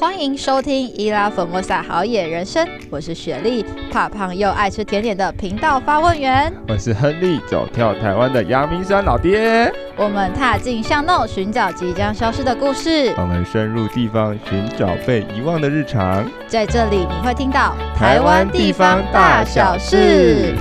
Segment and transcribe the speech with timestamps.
[0.00, 3.62] 欢迎收听伊拉粉莫萨好野人生，我是雪莉，
[3.92, 6.50] 怕胖又爱吃甜点的频道发问员。
[6.68, 9.70] 我是亨利，走跳台湾的阳明山老爹。
[9.98, 13.12] 我们踏进巷弄，寻找即将消失的故事。
[13.18, 16.26] 我们深入地方，寻找被遗忘的日常。
[16.46, 20.54] 在这里，你会听到台湾地方大小事。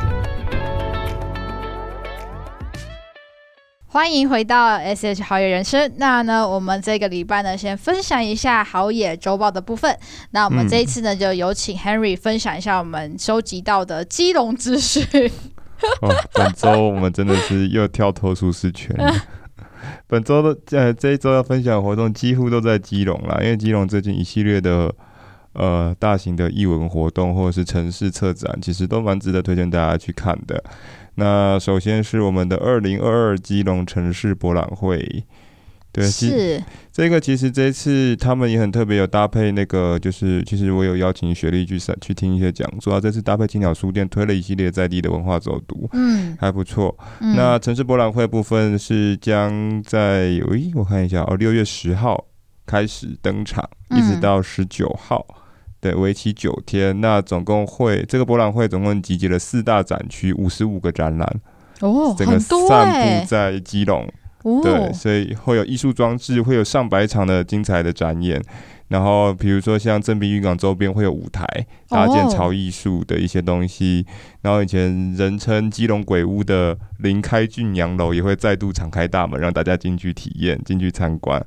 [4.00, 5.91] 欢迎回到 SH 好野人生。
[5.97, 9.93] 那呢，我们这个礼拜呢，先分享一下好野周报的部分。
[10.31, 15.05] 那我们这一次呢，就有请 Henry 分享一下我们收集到的基隆资讯。
[16.02, 18.95] 哦，本周我们真的是又跳脱舒适圈。
[20.07, 24.90] 本周的呃，这一周要分享的活动几乎都在基隆啦，因为基隆最近一系列的
[25.52, 30.63] 呃大型的艺文活动或者是城市策展，其实都蛮值得推荐大家去看的。
[31.20, 35.23] 那首先是我们的二零二二基隆城市博览会，
[35.91, 46.98] 对，是这个其实这次他们也很特别，有搭配那个，就是其实我有邀请雪莉去去听一些讲座啊，这次搭配青鸟书店推了一系列在地的文化走读，嗯，还不错。
[47.20, 52.26] 嗯、那城市博览会部分是将在，诶，我看一下哦，六月十号
[52.65, 55.26] 开始登场，一直到十九号。
[55.30, 55.36] 嗯
[55.82, 61.40] 对，为期九天，那总共会这个博览会总共集结了四大展区，五十五个展览，
[61.80, 64.06] 哦，整个散布在基隆，
[64.44, 68.44] 哦，对，所以会有艺术装置，会有上百场的精彩的展演，
[68.90, 71.46] 然后比如说像正滨渔港周边会有舞台，
[71.88, 81.41] 搭建潮艺术的一些东西，哦，然后以前人称基隆鬼屋的林开俊洋楼也会再度敞开大门，让大家进去体验、进去参观，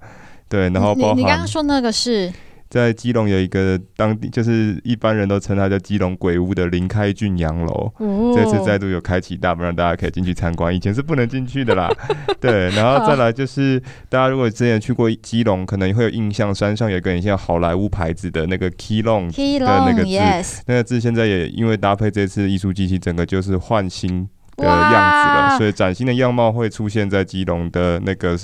[0.48, 2.32] 对，然后包你刚刚说那个是。
[2.72, 10.74] 在基隆有一个当地，就是一般人都称它叫基隆鬼屋的林开俊洋楼，哦、这次再度有开启大门，让大家可以进去参观。
[10.74, 11.90] 以前是不能进去的啦，
[12.40, 12.70] 对。
[12.70, 13.78] 然后再来就是，
[14.08, 20.02] 大家如果之前去过基隆，可能会有印象，山上有一个很像好莱坞牌子的那个 Keylong 的那个
[20.42, 24.26] 字.那个字现在也因为搭配这次艺术机器，整个就是换新。
[24.56, 28.36] 的样子了，所以崭新的样貌会出现在基隆的那个，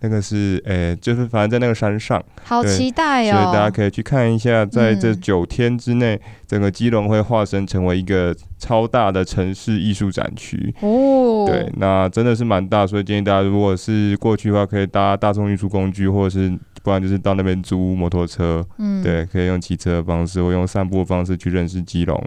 [0.00, 3.32] 那个是，诶、欸，就是反正在那个山上，好期待哦！
[3.32, 10.74] 所以大家可以去看一下，在这九天之内，整个基隆会化身成为一个超大的城市艺术展区。
[10.80, 11.44] 哦。
[11.46, 22.22] 对，那真的是蛮大，所以建议大家如果是过去的话，可以搭大众运输工具，或者是不然就是到那边租摩托车，嗯，对，可以用骑车的方式或用散步的方式去认识基隆，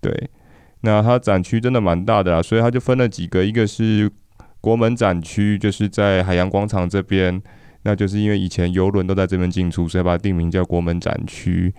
[0.00, 0.30] 对。
[0.84, 4.10] 那它展区真的蛮大的啊，所以它就分了几个，一个是
[4.60, 7.42] 国门展区，就是在海洋广场这边，
[7.82, 11.74] 那就是因为以前游轮都在这边进出，所以把它定名叫国门展区。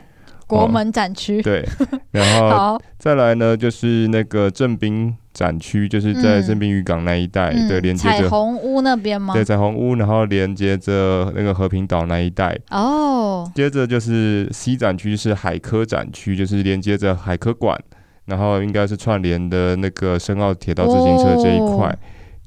[0.48, 1.68] 国门展区、哦、对，
[2.12, 9.34] 然后再来呢，就是那个正滨展区，就是在正滨渔港那一带，嗯、对，连接着彩虹屋那边吗？
[9.34, 12.56] 对，彩虹屋，然后连接着那个和平岛那一带。
[12.70, 17.76] 哦，接着就是 C 展区是海科展区，就是连接着海科馆。
[18.26, 21.98] 然后应该是串联的那个深澳铁道自行车这一块，哦、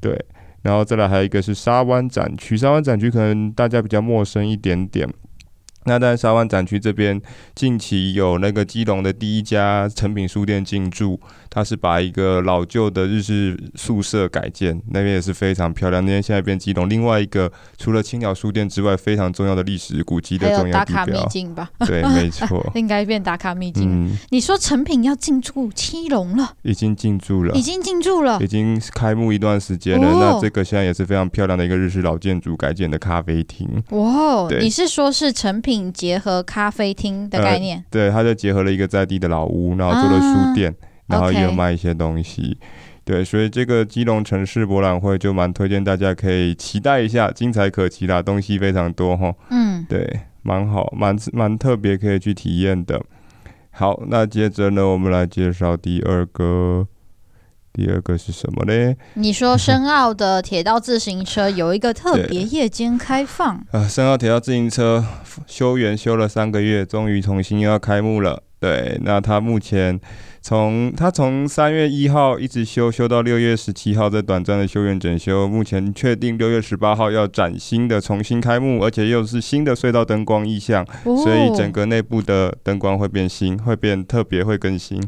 [0.01, 0.25] 对，
[0.63, 5.09] 然后再来还有一个是沙湾展区，沙湾展区可能大家比较陌生一点点。
[5.85, 7.19] 那在沙湾展区这边，
[7.55, 11.19] 近期有那个基隆的第一家成品书店进驻，
[11.51, 16.05] 它是把一个老旧的日式宿舍改建，那边也是非常漂亮。
[16.05, 21.05] 那边现在变基隆另外一个除了青鸟书店之外非常重要的历史古迹的重要地标。
[21.05, 21.71] 打卡秘境吧？
[21.81, 23.89] 对，没错， 应该变打卡秘境。
[23.89, 26.53] 嗯、你说成品要进驻七龙了？
[26.63, 30.07] 已经进驻了，已经进驻了，已经开幕一段时间了。
[30.09, 33.69] 哦、那这个现在也是非常漂亮的一个日式老建筑改建的咖啡厅。
[33.91, 35.79] 哇，哦你是说是成品？
[35.93, 42.57] 结合咖啡厅的概念，呃，对，它就结合了一个在地的老屋，然后做了书店，啊、然后也有卖一些东西
[43.05, 53.03] 对，所以这个基隆城市博览会就蛮推荐大家可以期待一下，精彩可期啦，东西非常多哈，嗯，对，蛮好，蛮蛮特别，可以去体验的。
[53.71, 56.87] 好，那接着呢，我们来介绍第二个。
[57.71, 58.97] 第二个是什么呢？
[59.15, 63.87] 你说深澳的铁道自行车有一个特别夜间开放啊！
[63.87, 65.05] 深澳铁道自行车
[65.47, 68.43] 修园修了三个月，终于重新又要开幕了。
[68.59, 69.99] 对，那它目前。
[70.41, 85.03] 从他从三月一号一直修修到六月十七号，这短暂的休院整修，目前确定六月十八号要崭新的重新开幕，而且又是新的隧道灯光意象，所以整个内部的灯光会变新，会变特别会更新。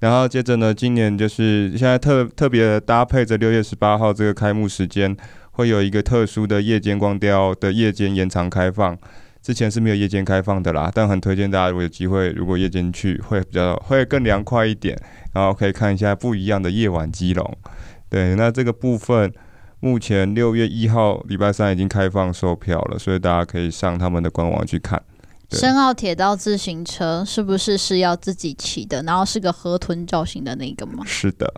[0.00, 5.16] 然后接着呢，今年就是现在特特别搭配着六月十八号这个开幕时间，
[5.52, 8.98] 会有一个特殊的夜间光雕的夜间延长开放。
[9.42, 14.96] 之前是没有夜间开放的啦，但很推荐大家如果有机会，如果夜间去会比较会更凉快一点，
[15.34, 17.58] 然后可以看一下不一样的夜晚基隆。
[18.08, 19.32] 对，那这个部分
[19.80, 25.02] 目前六月一号礼拜三已经开放售票了，所以大家可以上他们的官网去看。
[25.50, 29.02] 深澳铁道自行车是不是是要自己骑的？
[29.02, 31.02] 然后是个河豚造型的那个吗？
[31.04, 31.52] 是的，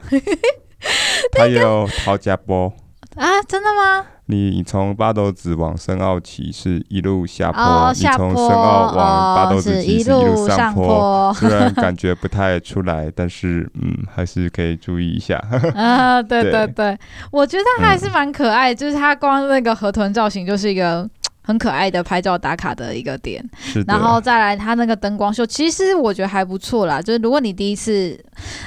[1.33, 2.73] 它有陶家坡
[3.17, 4.07] 啊，真的吗？
[4.27, 11.33] 你从八斗子往深澳骑是一路下坡，哦、下坡你从深澳往八斗子骑是一路上坡。
[11.39, 15.37] 虽然感觉不太出来，但是嗯，还是可以注意一下。
[15.77, 16.99] 啊，对对对，对
[17.31, 21.09] 我觉得它还是蛮可爱，嗯、就是它光那个河豚造型就是一个。
[21.47, 23.45] 很可爱的拍照打卡的一个点，
[23.87, 27.03] 然后再来它那个灯光秀，其实我觉得还不错啦。
[27.03, 28.19] 就是如果你第一次，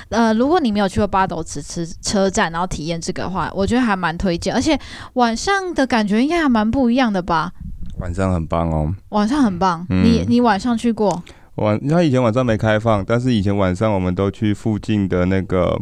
[0.10, 4.54] 呃，如果你没有去过八斗子车车站，然后体验这个的话，我觉得还蛮推荐。
[4.54, 4.80] 而且
[5.14, 7.52] 晚上的感觉应该还蛮不一样的吧？
[7.98, 9.84] 晚上很棒哦，晚上很棒。
[9.90, 11.24] 嗯、你你晚上去过？
[11.56, 15.76] 晚，他以前晚上没开放，但是以前晚上我们都去附近的那个，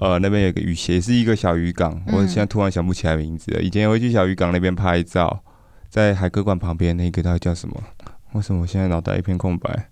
[0.00, 2.00] 呃，那边有个渔协，是一个小渔港。
[2.12, 3.60] 我现在突然想不起来名字了。
[3.60, 5.42] 以前也会去小渔港那边拍照。
[5.94, 7.80] 在海科馆旁边那个到底叫什么？
[8.32, 9.90] 为什么我现在脑袋一片空白？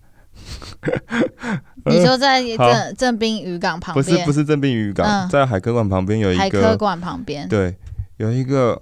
[1.84, 4.04] 你说 在正正滨渔港旁边？
[4.04, 7.48] 不是不是正滨渔港，嗯、在海科馆旁边有一个海科馆旁边。
[7.48, 7.76] 对，
[8.16, 8.76] 有一个。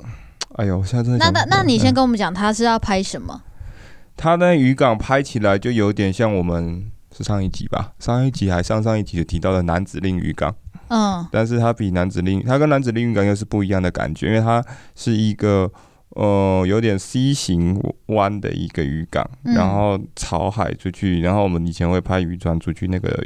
[0.54, 3.38] 哎呦，我现在真的那那那你先跟我们讲，他是要拍什么？
[4.16, 7.92] 他那渔港拍起来就有点像我们是上一集吧？
[7.98, 10.56] 上一集还上上一集就提到的男子令渔港。
[10.88, 14.64] 嗯，但是它比男子令，它跟男子令渔港又是不一样的感觉，因为它
[14.94, 15.70] 是一个。
[16.16, 23.16] 呃，有点 C 型弯的一个渔港，嗯、然后朝海出去，然后我们以前会拍渔船出去，那个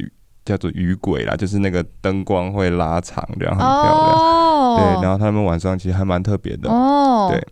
[0.44, 4.18] 叫做渔轨啦，就是那个灯光会拉长，这样很漂亮。
[4.18, 6.70] 哦、对，然后他们晚上其实还蛮特别的。
[6.70, 7.42] 哦，对。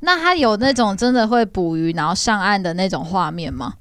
[0.00, 3.74] 那他有那种真的会捕鱼，然后上岸的那种画面吗？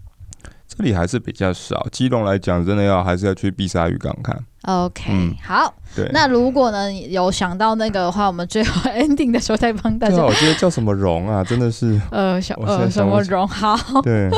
[0.67, 1.88] 这里还是比较少。
[1.91, 4.38] 基隆来讲，真的要还是要去碧沙渔港看。
[4.63, 5.73] OK，、嗯、好。
[5.95, 10.15] 对，那如果呢有想到那个的话，我们最后 ending 的时候再帮大家。
[10.17, 13.75] 对，我觉得叫什么荣啊，真的是 呃小呃什么荣 好。
[14.03, 14.29] 对，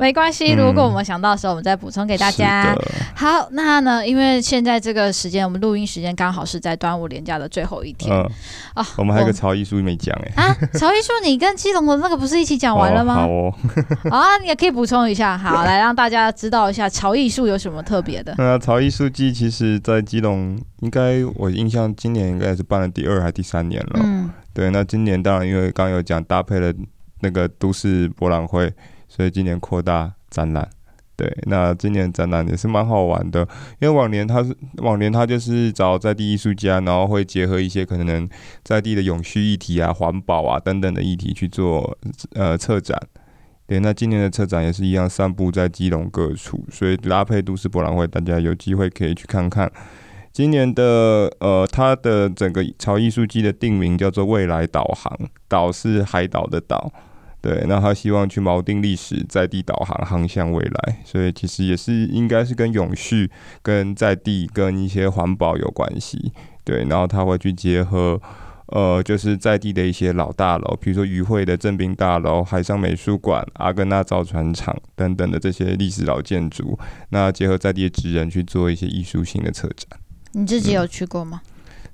[0.00, 2.72] 没关系，如果我们想到的时候，我们再补充给大家。
[2.72, 2.76] 嗯、
[3.14, 8.12] 好，那呢，因为现在这个时间，我们录音时间刚好是在端午连假的最后一天
[8.74, 8.84] 啊。
[8.96, 10.42] 我们还有个曹艺术没讲哎。
[10.42, 13.26] 啊，曹艺术，你跟基隆的那个不是一起讲完了吗？
[13.28, 13.54] 哦
[14.10, 14.10] 好哦。
[14.10, 18.34] 啊，你也可以补充一下，好，来让大家知道一下曹艺术有什么特别的。
[18.38, 19.49] 那曹艺术季其实，
[19.80, 20.58] 在基隆。
[20.80, 24.00] 应该我印象今年应该是办了第二还第三年了。
[24.02, 26.72] 嗯，对，那今年当然因为刚刚有讲搭配了
[27.20, 28.72] 那个都市博览会，
[29.08, 30.68] 所以今年扩大展览。
[31.16, 33.46] 对，那今年展览也是蛮好玩的，
[33.78, 38.26] 因为往年他是往年他就是找在地艺术家，然后会结合一些可能
[38.64, 41.98] 在地的永续议题啊、环保啊等等的议题去做
[42.32, 42.98] 呃策展。
[43.70, 49.70] 对，那今年的车展也是一样，散布在基隆各处，所以搭配都市博览会，大家有机会可以去看看。
[50.32, 56.92] 今年的呃，它的整个潮艺术季的定名叫做“未来导航”，岛是海岛的岛，
[57.40, 57.64] 对。
[57.68, 60.96] 那他希望去锚定历史，在地导航，航向未来。
[61.04, 63.30] 所以其实也是应该是跟永续、
[63.62, 66.32] 跟在地、跟一些环保有关系，
[66.64, 66.84] 对。
[66.86, 68.20] 然后他会去结合
[68.70, 76.78] 呃，就是在地的一些老大楼，比如说渔会的正滨大楼、海上美术馆、阿根纳造船厂等等的这些历史老建筑，
[77.08, 79.98] 那结合在地的职人去做一些艺术性的策展。
[80.32, 81.42] 你自己有去过吗？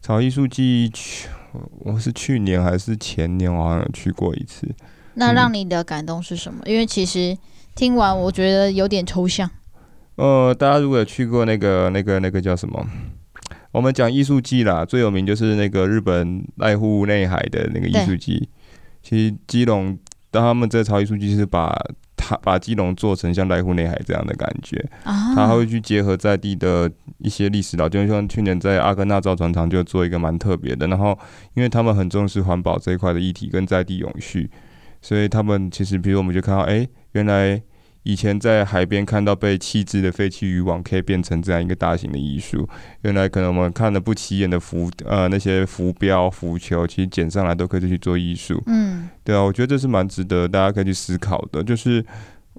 [0.03, 1.29] 草艺术季去，
[1.81, 4.69] 我是去年还是前年，我好像有去过一次。
[5.15, 6.61] 那让你的感动是什么？
[6.67, 7.37] 嗯、因为其实
[7.75, 9.51] 听完我觉得有点抽象。
[10.17, 12.87] 呃，大家如果有去过那个、那个、那个叫什么？
[13.77, 18.49] 我们讲艺术季啦，最有名就是那个日本濑户内海的那个艺术季。
[19.03, 19.99] 其实基隆，
[20.31, 21.77] 当他们这个潮艺术季是把。
[22.19, 30.89] 他把基隆做成像濑户内海这样的感觉，他还会去结合在地的一些历史老建筑，像去年在阿根纳造船厂就做一个蛮特别的。
[30.89, 31.17] 然后，
[31.55, 34.51] 因为他们很重视环保这一块的议题跟在地永续，
[35.03, 37.63] 所以他们其实，比如我们就看到，哎，原来。
[38.07, 42.69] 以前在海边看到被弃置的废弃渔网，可以变成这样一个大型的艺术。
[43.03, 48.63] 原来可能我们看的不起眼的浮呃那些浮标浮球，其实捡上来都可以去做艺术。
[48.67, 51.65] 嗯，对啊，我觉得这是蛮值得大家可以去思考的。
[51.65, 52.05] 就是，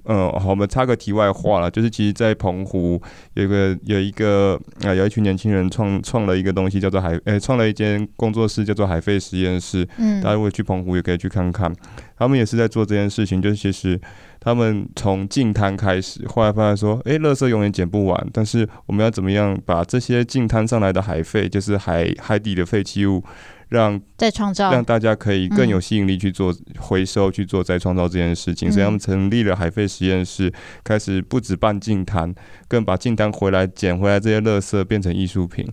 [0.08, 3.00] 嗯，好，我们插个题外话了，就是其实，在澎湖
[3.34, 9.86] 有一个有一个啊、呃，有一群年轻人创创了一个东西，叫做海，诶，创了一间工作室，叫做海废实验室。
[9.98, 11.72] 嗯，大家如果去澎湖也可以去看看，
[12.16, 14.00] 他们也是在做这件事情，就是其实。
[14.40, 23.20] 他们从净滩开始，后来发现说，诶，垃圾永远捡不完，但是我们要怎么样把这些净滩上来的海废，就是海海底的废弃物，
[23.68, 28.70] 让再创造，让大家可以更有吸引力去做回收，嗯、去做再创造这件事情。
[28.70, 32.34] 所以他们成立了海废实验室，开始不止办净滩，
[32.66, 35.66] 更把净滩回来捡回来这些垃圾变成艺术品。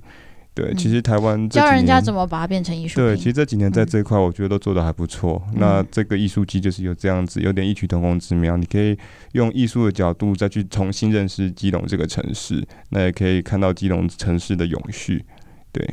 [0.54, 2.96] 对，其实台湾教人家怎么把它变成艺术。
[2.96, 5.42] 对，其实这几年在这一块，我觉得都做的还不错。
[5.50, 8.56] 嗯、那这个艺术机就是有这样子，有点异曲同工之妙。
[8.56, 8.98] 你可以
[9.34, 15.26] 用艺术的角度再去重新认识基隆这个城市，那也可以看到基隆城市的永续。
[15.74, 15.86] 对。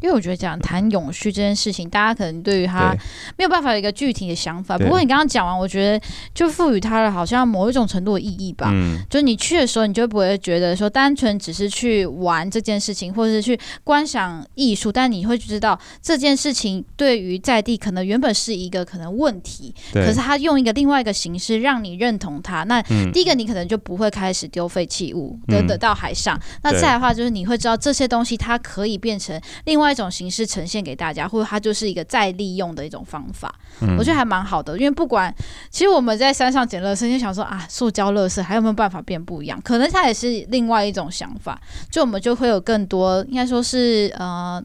[0.00, 2.94] 因为我觉得讲谈永续这件事情，大家可能对于它
[3.36, 4.78] 没有办法有一个具体的想法。
[4.78, 8.70] 不过你刚刚讲完，我觉得就赋予它了好像某一种程度的意义吧。
[8.72, 22.62] 嗯，就你去的时候，你就不会觉得说单纯只是去玩这件事情，或者是去观赏艺术，但你会知道这件事情对于在地可能原本是一个可能问题，可是他用一个另外一个形式让你认同他。
[22.62, 22.80] 那
[23.12, 26.40] 第一个，你可能就不会开始丢废弃物得得到海上。
[26.62, 29.87] 那再的话，就是你会知道这些东西它可以变成另外。
[29.90, 34.76] 一种形式呈现给大家，或者它就是一个再利用的一种方法，嗯、我觉得还蛮好的。
[34.78, 35.34] 因为不管，
[35.70, 39.60] 其实我们在山上捡垃圾，就想说啊，塑胶垃圾还有没有办法变不一样？
[39.62, 44.62] 可能它也是另外一种想法，就我们就会有更多，应该说是呃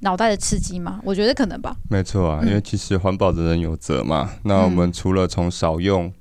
[0.00, 1.00] 脑袋的刺激嘛。
[1.04, 1.76] 我觉得可能吧。
[1.88, 4.30] 没错啊，因为其实环保的人有责嘛。
[4.32, 6.12] 嗯、那我们除了从少用。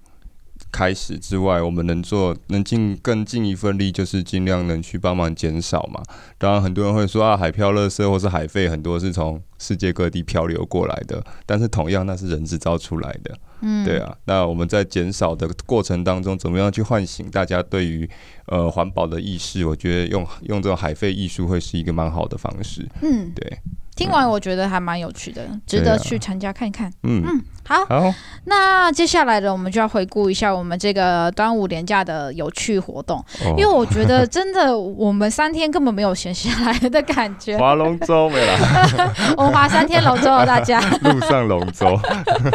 [0.72, 6.01] 开始之外，我们能做能尽更尽一份力，就是尽量能去帮忙减少嘛。
[6.38, 13.38] 当然，很多人会说啊，海漂垃圾或是海废，很多是从世界各地漂流过来的，但是同样那是人制造出来的。
[13.62, 14.16] 嗯，对啊。
[14.25, 18.10] 那我们在减少的过程当中，怎么样去唤醒大家对于
[18.48, 19.66] 呃环保的意识？
[19.66, 22.88] 我觉得用用这种海废艺术会是一个蛮好的方式。
[23.01, 23.60] 嗯，对。
[23.94, 26.92] 听完我觉得还蛮有趣的，嗯、值得去参加看一看。
[27.04, 28.13] 嗯嗯，好，好，
[28.46, 37.58] 那接下来呢我们就要回顾一下我们这个端午连假的有趣活动，哦、因为我觉得真的我们三天根本没有闲下来的感觉。
[37.58, 38.58] 划龙舟没啦？
[39.38, 41.88] 我们划三天龙舟，大家 路上龙舟。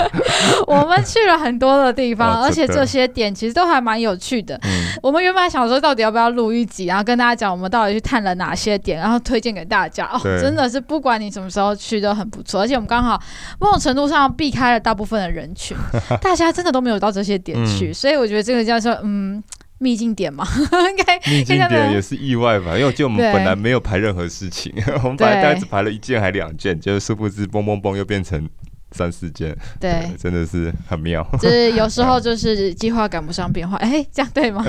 [0.67, 4.57] 我们去了很多的地方，而且这些点其实都还蛮有趣的。
[4.65, 10.11] 嗯、我们原本想说到底要不要录一集，然后跟大家讲我们到底去探了哪些点，然后推荐给大家。
[10.13, 11.31] 哦，真的是不管你。
[11.37, 13.21] 什么时候去都很不错，而且我们刚好
[13.61, 15.77] 某种程度上避开了大部分的人群，
[16.23, 19.43] 大家真的都没有到这些点去，嗯、所以我觉得这个叫做嗯
[19.79, 20.45] 秘境点嘛，
[20.91, 24.73] 应该秘境点也是意外吧，因为就我们本来没有排任何事情，
[25.05, 28.49] 我们本来大概只排了一件还两件，结果殊不知嘣嘣嘣又变成。
[28.93, 31.27] 三四件，对， 真的是很妙。
[31.41, 34.65] 就是有时候 就是计划赶不上变化，哎、欸，这样对吗？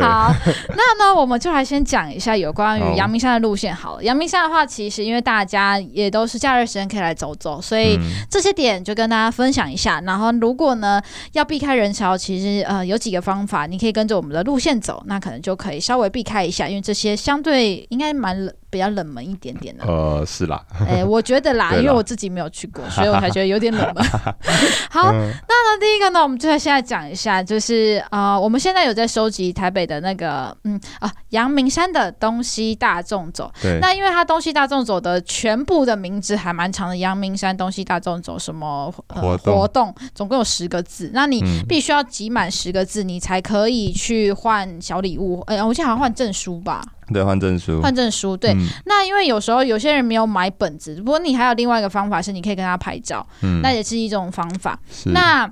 [0.00, 0.32] 好，
[0.76, 4.04] 那呢，我们就来先讲一下有关于阳明山的路线好了。
[4.04, 7.98] 阳明山的话，其实因为大家也都是假日时间可以来走走，所以
[8.30, 10.00] 这些点就跟大家分享一下。
[10.02, 11.00] 然后，如果呢
[11.32, 18.54] 要避开人潮，其实呃有几个方法，你可以跟着我们的路线走，那可能就可以稍微避开一下，因为这些相对应该蛮冷。
[18.72, 24.02] 比较冷门一点点的，呃，是啦，哎、欸，我觉得啦， 啦因为我自己没有去过，所以我才觉得有点冷门。
[24.88, 33.52] 好，嗯、那呢，第一个呢，我们就在现在讲一下，就是啊、呃，我们现在有在收集台北的那个，嗯啊，阳明山的东西大众走。
[33.60, 45.42] 对，那因为它东西大众走的全部的名字还蛮长的，阳明山东西大众走什么、呃、活动，活动总共有十个字，那你必须要集满十个字，你才可以去换小礼物。
[45.42, 46.82] 哎、欸，我记得好像换证书吧。
[47.08, 48.36] 对，换证书，换证书。
[48.36, 54.78] 对，嗯、那因为有时候有些人没有买本子，不过你还有另外一个方法是，你可以跟他拍照，嗯、那也是一种方法。
[55.06, 55.50] 那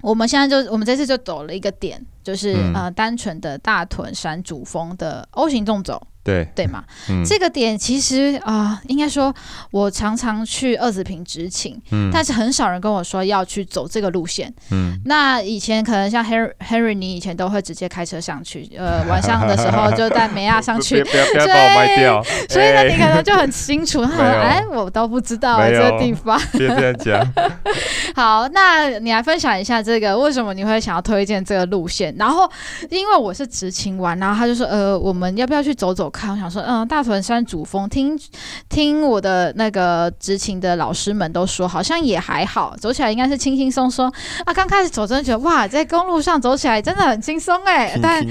[0.00, 6.06] 我们现在就，我们这次就走了一个点，就是、嗯、呃，单纯的大屯山主峰的 O 型纵走。
[6.24, 9.34] 对对嘛，嗯、这个点其实啊、呃，应该说，
[9.72, 14.54] 我常常去二子坪执勤，嗯、但是很少人跟我说要去走这个路线。
[14.70, 22.22] 嗯，那以前可能像 Henry Henry，你以前都会直接开车上去，呃， 晚上的时候就带梅亚上去，不要不要把我卖掉。
[22.48, 26.40] 所以呢，你可能就很清楚，哎，我都不知道这个地方。
[26.52, 27.32] 别这样讲。
[28.14, 32.11] 好，那你来分享一下这个为什么你会想要推荐这个路线？
[32.18, 32.50] 然后
[32.90, 36.08] 因为我是执勤完，然后他就说，呃，我们要不要去走走？
[36.10, 38.18] 看，我想说，嗯，大屯山主峰，听
[38.68, 44.12] 听我的那个执勤的老师们都说，好像也还好，走起来应该是轻轻松松
[44.44, 44.52] 啊。
[44.52, 48.24] 刚开始走，真的觉得哇，在公路上走起来真的很轻松哎，但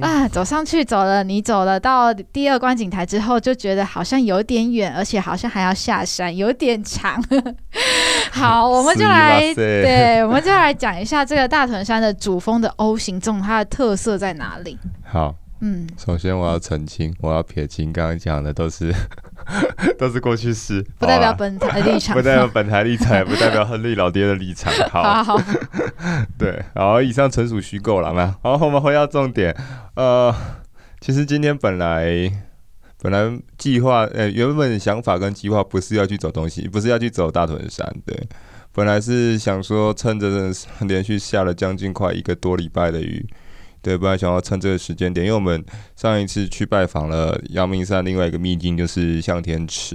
[0.00, 7.22] 啊，走上去走了，你走了到第二观景台之后，就觉得好像有点远，而且好像还要下山，有点长。
[8.30, 14.78] 好，我们就来，对，我们就来讲一下这个大屯山的主峰的 O 型纵，它的特色在哪里？
[15.04, 15.36] 好。
[15.60, 18.92] 嗯，首先我要澄清，我要撇清刚刚讲的都是
[19.96, 24.70] 都是过去式，不代表本台立场， 不代表本台立场，也不代表亨利老爹的立场。
[24.90, 25.44] 好，好，好，
[26.36, 28.36] 对，好，以上纯属虚构了嘛。
[28.42, 29.56] 好，我们回到重点。
[29.94, 30.34] 呃，
[31.00, 32.30] 其实今天本来
[33.00, 38.28] 本来计划，呃，原本想法跟计划不是要去走东西，不是要去走大屯山，对，
[38.74, 43.24] 本来是想说趁着连续下了将近快一个多礼拜的雨。
[43.80, 45.62] 对，本来想要趁这个时间点，因为我们
[45.94, 49.94] 上一次去拜访了阳明山另外一个秘境，就是向天池。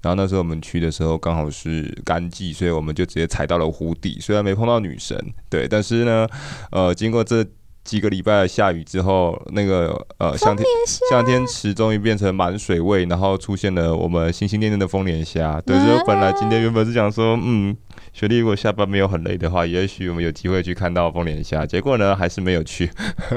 [0.00, 4.18] 然后那时候我们去的时候刚好是干季，所以我们就直接踩到了湖底。
[4.20, 5.16] 虽然没碰到女神，
[5.48, 6.26] 对，但是呢，
[6.72, 7.44] 呃，经过这
[7.84, 10.66] 几个礼拜的下雨之后，那个呃向天
[11.10, 15.60] 向天池终于变成满水位，然后出现了我们心心念念的丰年虾。
[15.60, 17.76] 对，所以本来今天原本是想说，嗯。
[18.12, 21.64] 雪莉，如果下班没有很累的话，也许我们有机会去看到丰年虾。
[21.64, 22.90] 结果呢，还是没有去。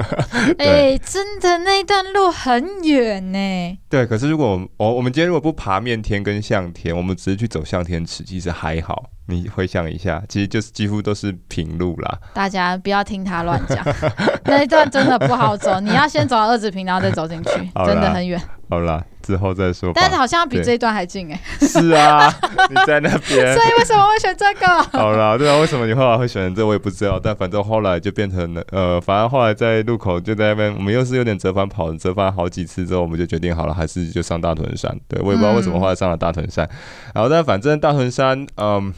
[0.57, 3.77] 哎、欸，真的那一段路很远呢。
[3.89, 9.09] 对，可是如果我们我我们今天如果不爬面天跟向天，我们只是去走向天池，其实还好。
[9.31, 12.17] 你回想一下，其实就是几乎都是平路啦。
[12.33, 13.83] 大家不要听他乱讲，
[14.45, 15.79] 那一段真的不好走。
[15.79, 17.49] 你要先走到二子坪，然后再走进去，
[17.85, 18.39] 真的很远。
[18.69, 19.03] 好啦。
[19.21, 21.39] 之后再说，但是好像比这一段还近哎。
[21.59, 22.27] 是啊，
[22.71, 24.67] 你在那边，所以为什么会选这个？
[24.97, 26.65] 好啦，对啊，为什么你后来会选这？
[26.65, 27.19] 我也不知道。
[27.19, 34.91] 但反正后来就变成了，呃，反正后来在路口就在那边，我们又是有点折返跑，折返好几次之后，我们就决定好了，还是就上大屯山。
[35.07, 36.65] 对，我也不知道为什么后来上了大屯山。
[36.65, 36.75] 嗯、
[37.13, 38.91] 然后但反正大屯山，嗯，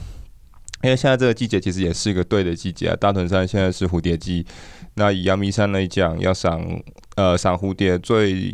[0.84, 2.96] 因为现在这个季节其实也是一个对的季节啊。
[3.00, 4.46] 大屯山现在是蝴蝶季，
[4.96, 6.62] 那以阳明山来讲，要赏
[7.16, 8.54] 呃赏蝴蝶最。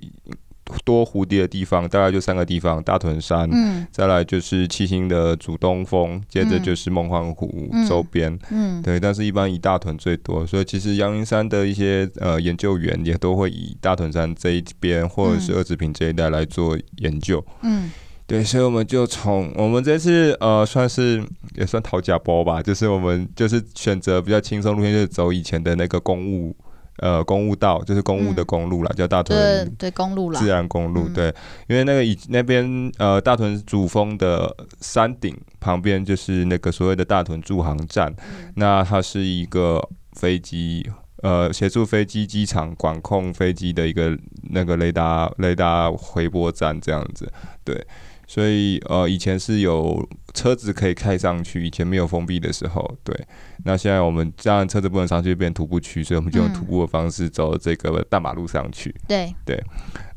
[0.85, 8.99] 多蝴蝶的地方大概就三个地方：大屯山，嗯，再来就是七星的主东峰，接着就是梦幻湖周边，嗯，嗯，对。
[8.99, 17.89] 但是，一般以大屯最多，所以其实阳明山的一些呃研究员也都会以大屯山这一边或者是二子坪这一带来做研究，嗯，
[18.29, 18.43] 对。
[18.43, 21.21] 所以我们就从我们这次呃算是
[21.55, 26.55] 也算讨价包吧，就是我们就是选择比较轻松路线，就是走以前的那个公务。
[27.01, 31.33] 呃，公务道就是公务的公路啦，嗯、叫大屯对，对公路啦，自然公路、嗯、对，
[31.67, 39.81] 因为那个以那边呃大屯主峰的山顶旁边就是那个所谓的大屯驻航站，嗯、那它是一个
[40.11, 40.85] 飞机
[41.23, 44.19] 呃协助飞机机场管控飞机的一个
[44.49, 47.31] 那个雷达雷达回波站这样子，
[47.63, 47.81] 对。
[48.29, 53.19] 所以，呃，以前是有车子可以开上去，以前没有封闭的时候，对。
[53.65, 58.93] 那现在我们这样车子不能上去，变徒步区，所以我们就用徒步的方式走这个大马路上去。
[59.07, 59.59] 对对。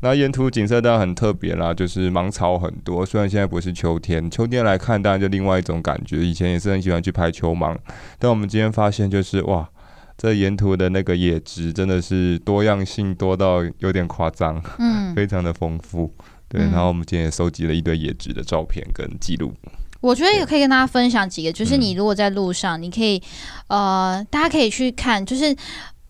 [0.01, 3.03] 那沿途景色当然很特别啦，就是芒草很多。
[3.03, 6.17] 虽然现在不是秋天，秋天来看当然就另外一种感觉。
[6.17, 7.75] 以前也是很喜欢去拍秋芒，
[8.19, 9.67] 但我们今天发现就是哇，
[10.15, 16.13] 这沿途的那个野植真的是多样性多到有点夸张，嗯， 非常的丰富。
[16.53, 19.51] 对，然后我们今天也收集了一堆野植的照片跟记录。
[19.99, 23.21] 我觉得也可以跟大家分享几个，就是你如果在路上，你可以，
[23.67, 25.55] 呃，大家可以去看，就是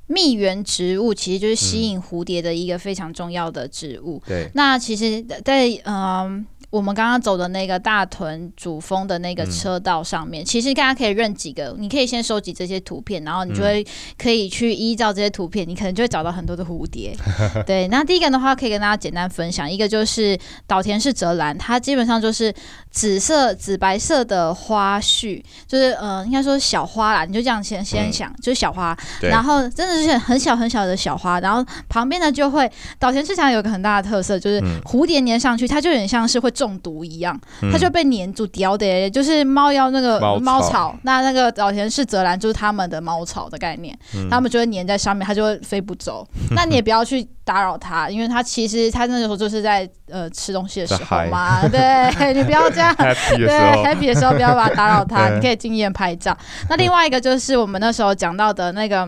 [0.07, 4.21] 蜜源植物，其实就是吸引蝴蝶的一个非常重要的植物。
[4.27, 6.45] 对，那其实，在嗯。
[6.73, 13.85] 呃我们刚刚走的那个大屯主峰的那个车道上面，嗯、其实大家可以认几个，你可以先收集这些图片，然后你就会
[14.17, 17.15] 可以去依照这些图片，你可能就会找到很多的蝴蝶。
[17.67, 22.51] 对，那第一个的话，可以跟大家简单分享，一个就是岛田氏泽兰，它基本上就是
[22.89, 36.51] 紫色、紫白色的花絮，就是呃，应该说小花啦，你就这样先先想，嗯、就是小花，然后真的是很小很小的小花，然后旁边呢就会岛田市场有个很大的特色，就是蝴蝶粘上去，它就有点像是会。
[36.63, 37.37] 中毒一样，
[37.71, 46.25] 它就被黏住，叼的，就是猫要那个猫草，那那个早田是泽兰就是他们的猫草的概念，嗯、他们就会粘在上面，它就会飞不走。
[46.55, 52.95] 那你也不要去打扰它，因为它其实它那个时候就是在呃吃东西的时候嘛， 对，你不要这样，
[53.35, 56.37] 对，happy 的时候不要把它打扰它，你可以经验拍照。
[56.69, 59.05] 那另外一个就是我们那时候讲到的那个。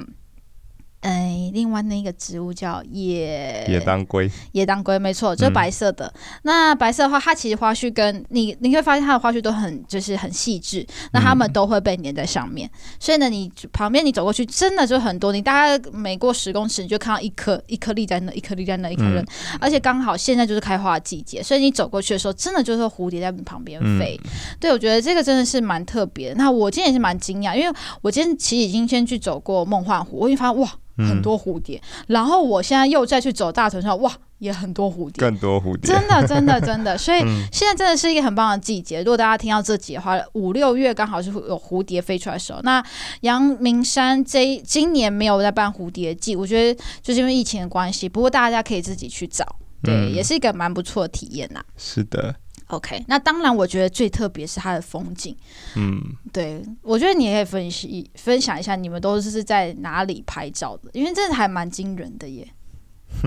[1.05, 6.07] 哎，另外那个植物叫野野当归，野当归没错，就是白色的。
[6.07, 12.67] 嗯、那白色的话，它其实花絮跟你你会发现它的花絮都很就是很细致，那它们都会被粘在上面。
[12.73, 19.23] 嗯、所以呢，你旁边你走过去，真的就很多，你大概每过十公尺，你就看到一颗一颗粒在那，一颗粒在那，一颗人。
[19.23, 19.27] 嗯、
[19.61, 24.19] 而且刚好现在就是开花的季节，所以你走过去的时候，真的就是蝴蝶在你旁边飞。
[24.23, 26.33] 嗯、对，我觉得这个真的是蛮特别。
[26.33, 30.67] 那我今天也是蛮惊讶，因为我今天其实已经先去走过梦幻湖，我已经发现哇。
[30.97, 36.97] 很多蝴蝶，嗯、然后我现在又再去走大屯上，哇，也很多蝴蝶，更多蝴蝶，真的，真的，真的。
[36.99, 37.19] 所以
[37.51, 38.99] 现在真的是一个很棒的季节。
[38.99, 42.59] 如果大家听到这集的话，五六月刚好是有蝴蝶飞出来的时候。
[42.63, 42.83] 那
[43.21, 48.07] 阳明山这今年没有在办蝴蝶季，我觉得就是因为疫情的关系。
[48.07, 49.45] 不过大家可以自己去找，
[49.83, 51.61] 对，嗯、也是一个蛮不错的体验呐。
[51.75, 52.35] 是的。
[52.67, 55.35] OK，那当然，我觉得最特别是它的风景。
[55.75, 56.01] 嗯，
[56.33, 60.89] 对，我觉得你也可以分析分享一下，你们都是在哪里拍照的？
[60.93, 62.47] 因为这还蛮惊人的耶。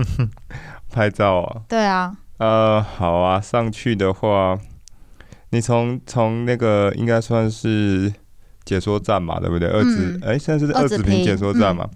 [0.91, 1.61] 拍照啊？
[1.69, 2.17] 对啊。
[2.37, 4.59] 呃，好啊，上去的话，
[5.51, 8.11] 你从从那个应该算是
[8.65, 9.69] 解说站嘛，对不对？
[9.69, 11.89] 二子，哎、嗯，现在是二子坪解说站嘛。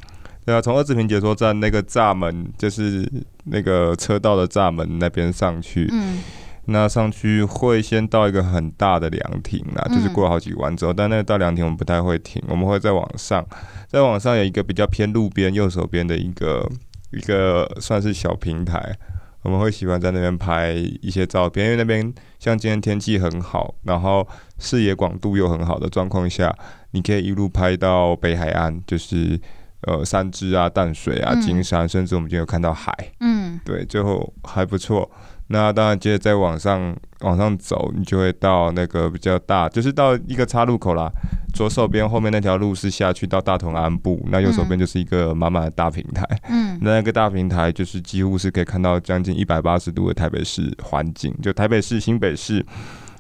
[0.45, 3.05] 对啊，从二子坪解说站那个闸门，就是
[3.43, 5.89] 那个车道的闸门那边上去。
[5.91, 6.21] 嗯。
[6.65, 13.45] 那上去会先到一个很大的凉亭啦，就是过了好几弯之后，嗯、但那个大凉亭我们不太会停，我们会再往上，
[13.87, 16.65] 再往上有一个比较偏路边右手边的一个
[17.11, 18.97] 一个算是小平台，
[19.41, 20.71] 我们会喜欢在那边拍
[21.01, 24.25] 一些照片，因为那边像今天天气很好，然后
[24.57, 26.55] 视野广度又很好的状况下，
[26.91, 29.37] 你可以一路拍到北海岸，就是
[29.81, 35.11] 呃三芝啊、淡水啊、金山，嗯、甚至我们就有看到海，嗯，对，最后还不错。
[35.47, 41.11] 那当然，接着再往上往上走，你就会到那个比较大，就是到一个岔路口啦。
[41.53, 46.25] 左手边后面那条路是下去到大同安部，那右手边就是一个满满的大平台。
[46.49, 52.65] 嗯，那那个大平台就是几乎是可以看到将近一百八十度的台北市环境，就台北市、新北市。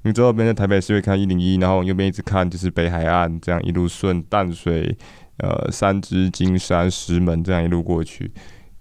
[0.05, 4.97] 你左手边的台北市会看一零一，然后右边一直看就是北海岸，这样一路顺淡水、
[5.37, 8.31] 呃三芝、金山、石门这样一路过去。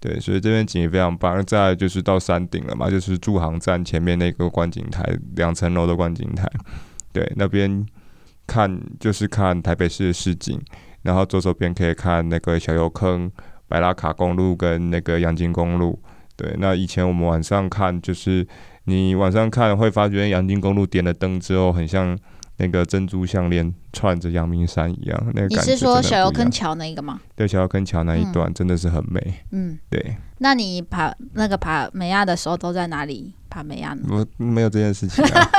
[0.03, 1.41] 对，所以这边景也非常棒。
[1.45, 5.01] 再就是到山顶了嘛，就是驻航站前面那个观景台，
[5.37, 6.45] 两层楼的观景台。
[7.13, 7.85] 对，那边
[8.45, 10.61] 看就是看台北市的市景，
[11.03, 13.31] 然后左手边可以看那个小油坑、
[13.69, 15.97] 白拉卡公路跟那个阳金公路。
[16.35, 18.45] 对，那以前我们晚上看，就是
[18.83, 22.19] 你晚上看会发觉阳金公路点了灯之后，很像。
[22.57, 25.47] 那个珍珠项链串着阳明山一样，那个。
[25.47, 27.19] 你是说小油坑桥那一个吗？
[27.35, 29.43] 对，小油坑桥那一段真的是很美。
[29.51, 30.17] 嗯，对。
[30.39, 34.01] 那你爬那个爬美亚的时候都在哪里爬美亚呢？
[34.09, 35.49] 我没有这件事情啊。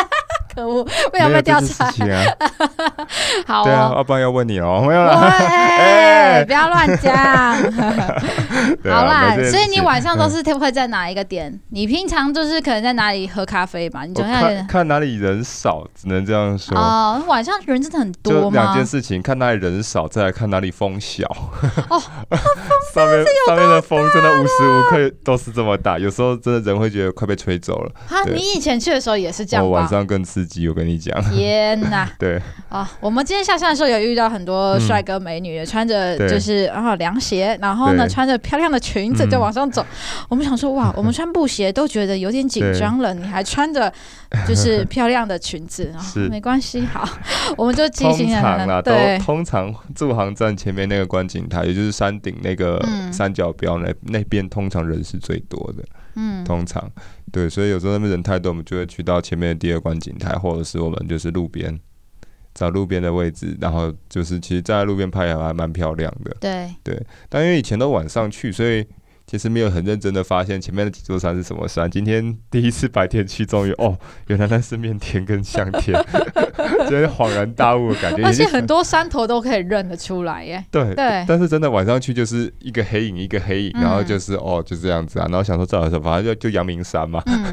[0.55, 1.91] 可恶，为什么被调查？
[3.45, 4.85] 好、哦，对啊，要不然要问你哦。
[4.87, 7.13] 没有了， 哎，不要乱讲。
[8.85, 11.51] 好啦，所以你晚上都是会在哪一个点？
[11.51, 14.05] 嗯、你平常就是可能在哪里喝咖啡嘛？
[14.05, 16.77] 你总要看，看哪里人少，只能这样说。
[16.77, 18.63] 哦，晚上人真的很多吗？
[18.63, 21.25] 两件事情，看哪里人少，再来看哪里风小。
[21.89, 22.01] 哦，
[22.95, 27.93] 上面上面的风真的无时无刻都是这么大，有时候真的人会觉得快被吹走了。
[28.09, 29.65] 啊，你以前去的时候也是这样？
[29.65, 31.21] 我晚上更刺激，我跟你讲。
[31.31, 32.09] 天哪！
[32.19, 39.83] 对啊，我们今天下山的时候有遇到很多帅哥美女，嗯、穿着就是然后凉鞋，然后呢穿着漂亮的裙子就往上走。
[39.83, 43.93] 嗯、 我们想说哇， 我们穿布鞋都觉得有点紧张了，你还穿着
[44.47, 47.09] 就是漂亮的裙子，是没关系，好，
[47.57, 48.83] 我们就进行了。
[48.83, 48.93] 都
[49.25, 55.85] 通常驻航站前面那个观景台，也就是山顶那个三角标那、嗯、那边，通常人是最多的。
[56.17, 56.89] 嗯，通常
[57.33, 61.77] 对，所以有时候那边人太多，我们就会去到前面的第二观景台，或者是我们就是路边
[62.55, 66.37] 找路边的位置，然后就是其实站在路边拍也还蛮漂亮的。
[66.41, 68.87] 对对，但因为以前都晚上去，所以。
[69.35, 71.91] 其实没有很认真的发现前面的几座山是什么山。
[71.91, 75.93] 今天第一次白天去，终于哦， 原来那是面田跟香田，
[76.89, 78.23] 真是恍然大悟的感觉。
[78.23, 80.65] 而且很多山头都可以认得出来耶。
[80.71, 87.21] 对对，对但是真的晚上去就是一个黑影一个黑影，然后就是、嗯、哦就这样子啊，然后想说照什么，反正就就阳明山嘛。
[87.27, 87.53] 嗯，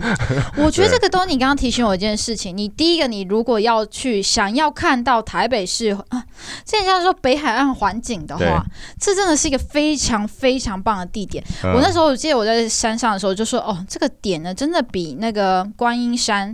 [0.57, 6.23] 我觉得 这个东你刚刚提醒我一件事情，你第一个你如果要去想要看到台北市啊，
[6.63, 8.63] 现在像说北海岸环境的话，
[8.99, 11.43] 这真的是一个非常非常棒的地点。
[11.75, 16.53] 我那时候我记得我在山上的时候就说哦，这个点呢真的比那个观音山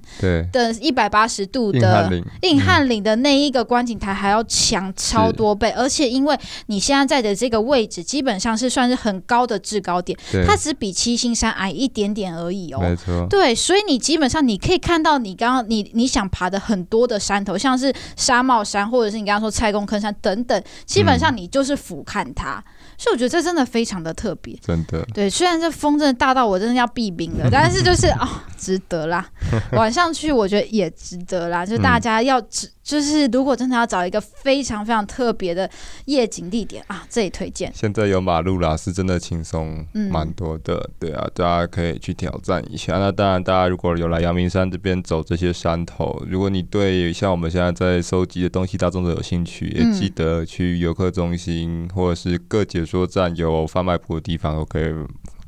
[0.51, 2.97] 的一百八十度的硬汉岭。
[2.97, 12.79] 的那一个观景台还要强超多倍，而且因为你现在在的这个位置基本上是算是很高的制高点，它只比七星山矮一点点而已哦。
[12.81, 22.61] 没错，对，所以你基本上你可以看到你刚刚你你想爬的很多的山头，像是沙帽山或者是你刚刚说蔡公坑山等等，基本上你就是俯瞰它。
[22.97, 25.05] 所以我觉得这真的非常的特别，真的。
[25.13, 29.29] 对，虽然这风真的大到我真的要避冰了，但是就是啊、 哦，值得啦。
[29.73, 32.67] 晚上去我觉得也值得啦，就大家要值。
[32.67, 35.69] 嗯就是如果真的要找一个非常非常特别的
[36.05, 37.69] 夜景地点啊，这里推荐。
[37.75, 42.97] 现在有马路啦，是真的轻松蛮多的，嗯、对啊，大家可以去挑战一下。
[42.97, 54.91] 那当然，大家如果有来阳明山这边走这些山头，如果你对像我们现在在收集的东西大众都有兴趣，也记得去游客中心或者是各解说站有贩卖铺的地方都可以。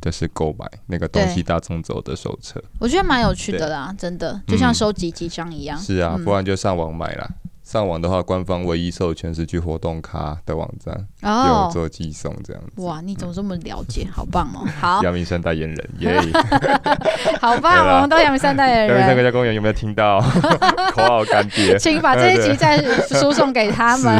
[0.01, 5.77] 就是购买那个东西大众走的手册，我觉得蛮有趣的啦，真的就像收集几张一样。
[5.77, 7.29] 是啊，不然就上网买啦。
[7.69, 12.81] 嗯上网的话，官方唯一授权是去活动咖的网站，有做寄送这样子。
[12.81, 14.07] 哇，你怎么这么了解？
[14.11, 14.65] 好棒哦！
[14.79, 16.19] 好，阳明山代言人耶！
[17.39, 18.97] 好棒，我们都阳明山代言人。
[18.97, 20.19] 阳明山国家公园有没有听到？
[20.91, 24.19] 口号干爹，请把这一集再输送给他们。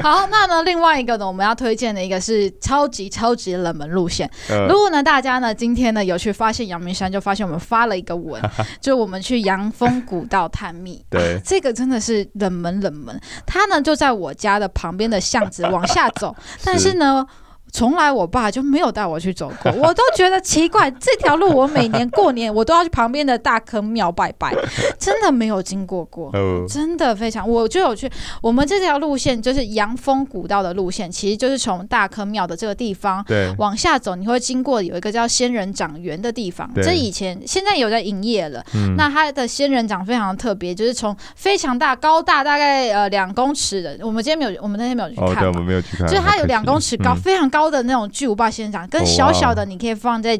[0.00, 4.30] 好，那呢，另外一个呢，我们要推荐的一个是超级超级冷门路线。
[4.68, 8.40] 如果呢，大家呢今天呢有去发现阳明山，就发现我们发了一个文，
[8.80, 11.04] 就我们去阳峰古道探秘。
[11.10, 12.51] 对，这个真的是冷。
[12.52, 16.34] 冷门冷门，他呢就在我家的旁边的巷子往下走，
[16.64, 17.26] 但是呢，
[17.72, 20.90] 从来我爸就没有带我去走过， 我都觉得奇怪。
[20.92, 24.54] 这条路我每年过年我都要去旁边的大坑庙拜拜，
[24.98, 26.30] 真的没有经过过，
[26.68, 27.48] 真的非常。
[27.48, 28.10] 我就有去
[28.42, 33.24] 我们这条路线，就是阳峰古道的路线，其实就是从大坑庙的这个地方
[33.56, 36.70] 往下走，你会经过有一个叫仙人掌园的地方。
[36.76, 38.62] 这以前现在有在营业了。
[38.98, 47.61] 那它的仙人掌非常特别，就是从非常大高大大概呃两公尺的，我们今天没有，我们那天没有去看，我们没有去看，就是它有两公尺高，非常高。
[47.62, 50.34] 高的那种巨无霸仙人掌，跟小小的你可以放在、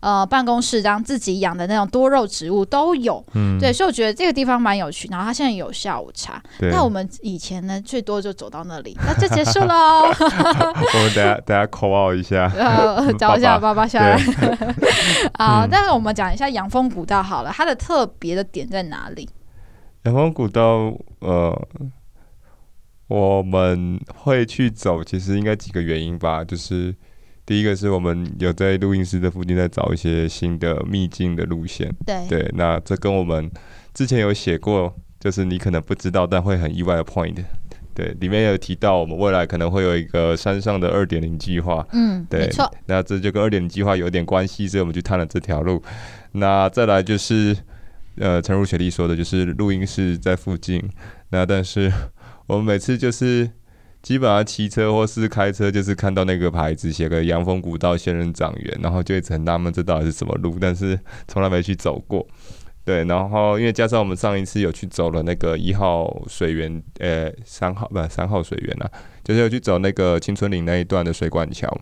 [0.00, 3.22] 哦、呃办公室，当自己养的那种多肉植物都有。
[3.34, 5.08] 嗯，对，所以我觉得这个地方蛮有趣。
[5.10, 9.74] 然后它现在有下午茶，那我们以前呢最多就走到那里，那就结束喽。
[10.94, 14.16] 我们等下等下 call out 一下，呃， 找一下爸爸下来。
[15.36, 19.28] 好，但是我们讲一下阳峰古道好了，它的特别的点在哪里？
[20.04, 21.68] 阳峰古道，呃。
[23.10, 26.44] 我们会去走，其实应该几个原因吧。
[26.44, 26.94] 就是
[27.44, 31.92] 第一个是我们有在录音室的附近在找一些新的秘境的路线。
[32.06, 33.50] 对对，那这跟我们
[33.92, 37.34] 之前有写过，就是你可能不知道但会很意外的 point。
[37.92, 41.84] 对，里面有提到我们未来可能会有一个山上的二点零计划。
[41.90, 42.72] 嗯，对，没错。
[42.86, 45.82] 那这就跟二点零计划有点关系，所以我们去探了这条路。
[46.30, 47.56] 那再来就是，
[48.18, 50.80] 呃，陈如雪莉说的，就是录音室在附近。
[51.30, 51.90] 那但是。
[52.50, 53.48] 我们每次就是
[54.02, 62.26] 基本上骑车或是开车，就是看到那个牌子写个阳峰古道仙人掌园，然后就一直很纳闷这到底是什么路，但是从来没去走过。
[62.84, 68.90] 对，然后因为加上我们上一次有去走了那个一号水源，呃，三号不三号水源啊，
[69.22, 71.72] 就是有去走那个青春岭那一段的水管桥。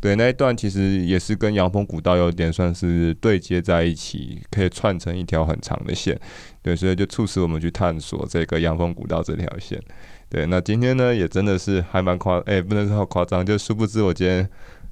[0.00, 6.18] 对，那一段其实也是跟阳峰古道有点算是对接在一起，可以串成一条很长的线。
[6.62, 9.80] 对，所以就促使我们去探索这个阳峰古道这条线。
[10.28, 14.48] 对，那今天呢也真的是还蛮夸，哎、欸，不能说夸张，就殊不知我今天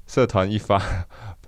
[0.07, 0.79] 社团一发，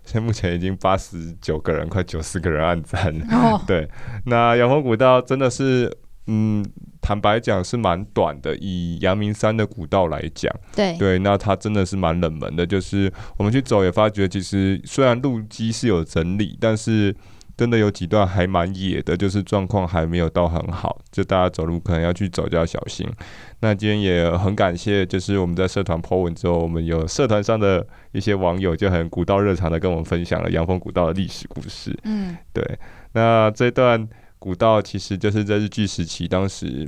[0.04, 3.14] 现在目前已经八十九个人，快九十个人按赞。
[3.32, 3.62] Oh.
[3.66, 3.90] 对，
[4.26, 5.90] 那阳光古道真的是，
[6.28, 6.66] 嗯，
[7.02, 17.16] 坦白讲是蛮短的，以阳明山的古道来讲，对对，那它真的是蛮冷门的，就是我们去走也发觉，其实虽然路基是有整理，但是。
[17.58, 23.10] 真的有几段还蛮野的，就是状况还没有到很好，就大家走路可能要去走就要小心。
[23.62, 31.98] 那今天也很感谢，就是我们在社团 po 文之后，我们有社团上的一些网友就很古道热肠的跟我们分享了阳峰古道的历史故事。
[32.04, 32.64] 嗯，对。
[33.14, 36.88] 那这段古道其实就是在日据时期，当时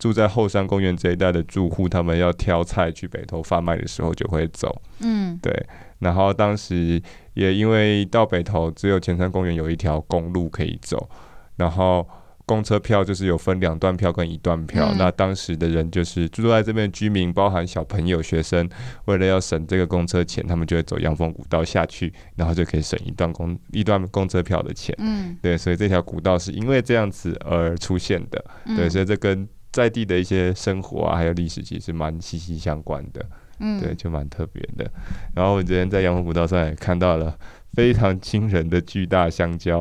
[0.00, 4.82] 住在后山公园这一带的住户，他们要挑菜去北投贩卖的时候就会走。
[4.98, 5.64] 嗯，对。
[5.98, 7.02] 然后当时
[7.34, 11.08] 也因为到北投只有前山公园有一条公路可以走，
[11.56, 12.08] 然后
[12.46, 14.88] 公车票就是有分两段票跟一段票。
[14.92, 18.66] 嗯、那当时的人就是住在这边的居民，包含小朋友、学生，
[19.04, 24.94] 为了要省这个公车钱，他们就会走阳峰古道下去，然后就可以省一段公一段公车票的钱。
[24.98, 28.42] 嗯，对，所以这条古道是因为这样子而出现的。
[28.76, 33.22] 对，所以这跟在地的一些生活啊，还有历史其实蛮息息相关的。
[33.60, 34.90] 嗯，对，就蛮特别的。
[35.34, 37.36] 然后我今天在阳湖古道上也看到了
[37.72, 39.80] 非常惊人的巨大香蕉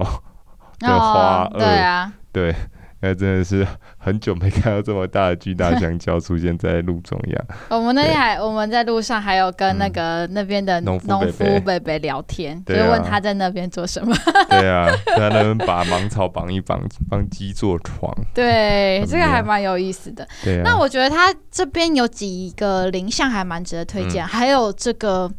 [0.80, 2.56] 的花哦， 对啊，对。
[2.99, 3.65] 那真的是
[3.97, 7.45] 很久没看到这么大的巨大香蕉 出现在路中央。
[7.69, 14.15] 我们那天还我们在路上还有跟那个那边的农夫伯伯聊天，就问他在那边做什么。
[14.49, 18.12] 对啊，在那边把芒草绑一绑，帮鸡做床。
[18.33, 20.27] 对，这个还蛮有意思的。
[20.43, 20.62] 对啊。
[20.63, 25.31] 那我觉得他这边有几个林相还蛮值得推荐，还有这个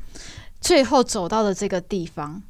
[0.61, 2.41] 最后走到的这个地方，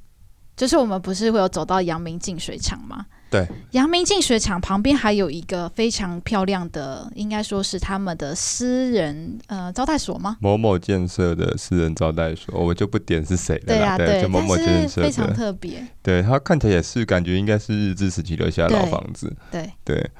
[0.54, 3.06] 就是我们不是会有走到阳明净水厂吗？
[3.30, 10.38] 对，阳明净水厂旁边还有一个非常漂亮的，应该说是他们的私人呃招待所吗？
[10.40, 13.64] 某某建设的私人招待所，我就不点是谁了。
[13.66, 15.86] 对啊，对，就某某建设的，非常特别。
[16.02, 19.30] 对，它看起来也是感觉应该是日治时期留下的老房子。
[19.50, 20.10] 对对，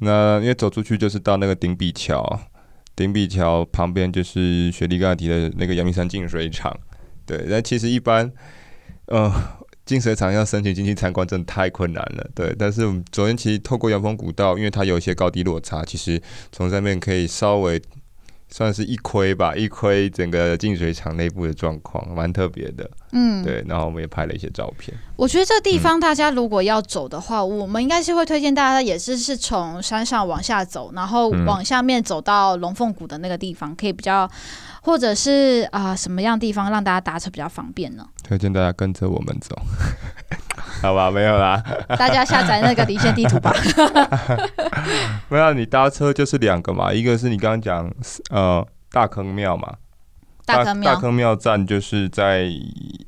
[0.00, 2.38] 那因为走出去就是到那个顶比桥，
[2.94, 6.78] 顶比桥旁边就是雪莉刚才提的那个阳明山净水厂。
[7.24, 8.30] 对，但其实一般，
[9.06, 9.32] 呃。
[9.92, 12.26] 净水厂要申请进去参观，真的太困难了。
[12.34, 16.18] 对，但是我们昨天其实透过阳峰古道，因为它有一些高低落差，其实
[16.50, 17.78] 从上面可以稍微
[18.48, 22.90] 算是一窥吧，一窥整个净水厂内部的状况，蛮特别的。
[23.12, 23.62] 嗯，对。
[23.68, 24.96] 然后我们也拍了一些照片。
[25.14, 34.26] 我觉得这个地方大家如果要走的话，嗯、我们应该是会推荐大家，也是是从山上往下走，然后往下面走到龙凤谷的那个地方，可以比较。
[34.82, 38.04] 或者是啊、呃，什么样地方让大家搭车比较方便呢？
[38.22, 39.56] 推荐大家跟着我们走，
[40.82, 41.10] 好吧？
[41.10, 41.62] 没有啦，
[41.96, 43.54] 大家下载那个离线地图吧。
[45.28, 47.90] 没有，你搭车就是两个嘛，一个是你刚刚讲
[48.30, 49.74] 呃大坑庙嘛，
[50.44, 52.48] 大坑庙大坑庙站就是在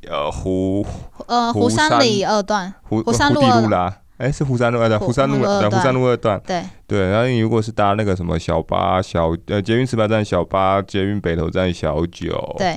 [0.09, 0.87] 呃湖
[1.27, 7.11] 呃湖山里二段，湖湖山路路啦，哎是湖山路二段，湖山路对湖山路二段，对对。
[7.11, 12.77] 然后你如果是搭那个什么小巴小呃捷运十八站小巴，捷运北投站小九，对。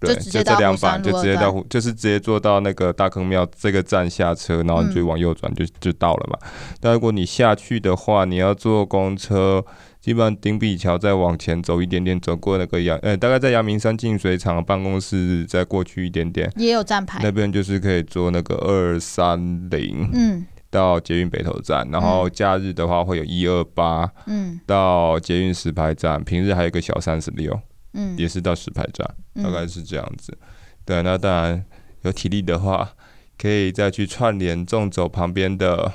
[0.00, 6.38] 对，就这两班就直接到，就是直接坐到那个大坑庙这个站下车，然后你就往右转就就到了嘛。
[6.80, 9.64] 但如果你下去的话，你要坐公车，
[10.00, 19.38] 基本上顶比桥再往前走一点点，走过那个阳呃，大概在阳明山净水厂办公室再过去一点点，也有站牌，那边就是可以坐那个二三
[19.70, 27.60] 零，嗯，到捷运北投站，然后假日的话会有一二八，嗯，到捷运石牌站，平日还有一个小三十六。
[27.94, 30.36] 嗯，也是到石牌站，大概是这样子。
[30.42, 30.46] 嗯、
[30.84, 31.64] 对，那当然
[32.02, 32.90] 有体力的话，
[33.38, 35.90] 可以再去串联纵走旁边的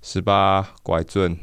[0.00, 1.36] 十八拐圳。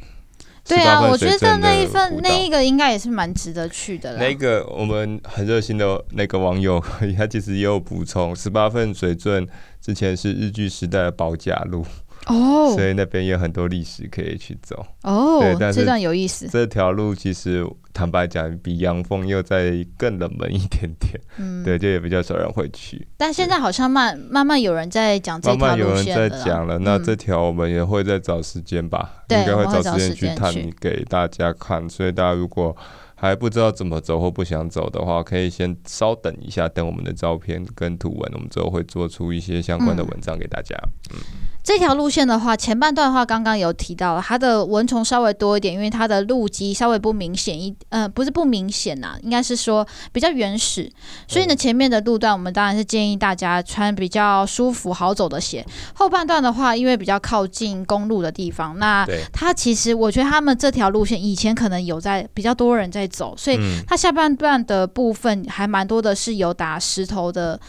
[0.69, 4.17] 对啊，我觉得那一份那一个应该也是蛮值得去的。
[4.17, 6.79] 那个我们很热心的那个网友，
[7.17, 9.47] 他其实也有补充，十八份水圳
[9.81, 11.83] 之前是日剧时代的保甲路。
[12.25, 15.39] 哦，oh, 所以那边有很多历史可以去走哦。
[15.39, 16.47] 对，但是这段有意思。
[16.47, 21.19] 这条路其实坦白讲，比阳峰又再更冷门一点点。
[21.37, 23.07] 嗯，对，就也比较少人会去。
[23.17, 25.67] 但现在好像慢慢慢有人在讲这条路线。
[25.67, 31.89] 慢慢有人在讲了，那这条我们也会再找时间吧，嗯、应该会找时间去探给大家看。
[31.89, 32.75] 所以大家如果
[33.15, 40.75] 还不知道怎么走或不想走的话，可以先稍等一下，等我们的照片跟图文，我们之后会做出一些相关的文章给大家。
[41.11, 41.17] 嗯。
[41.17, 50.91] 嗯这条路线的话，前半段的话刚刚有提到，它的蚊虫稍微多一点，因为它的路基稍微不明显一，呃，不是不明显呐、啊，应该是说比较原始。
[51.27, 55.63] 所以呢，前面的路段我们当然是建议大家穿比较舒服好走的鞋。
[55.93, 67.59] 后半段的话，因为比较靠近公路的地方，那它其实我觉得他们这条路线以前可能有在比较多人在走，所以它下半段的部分还蛮多的是有打石头的。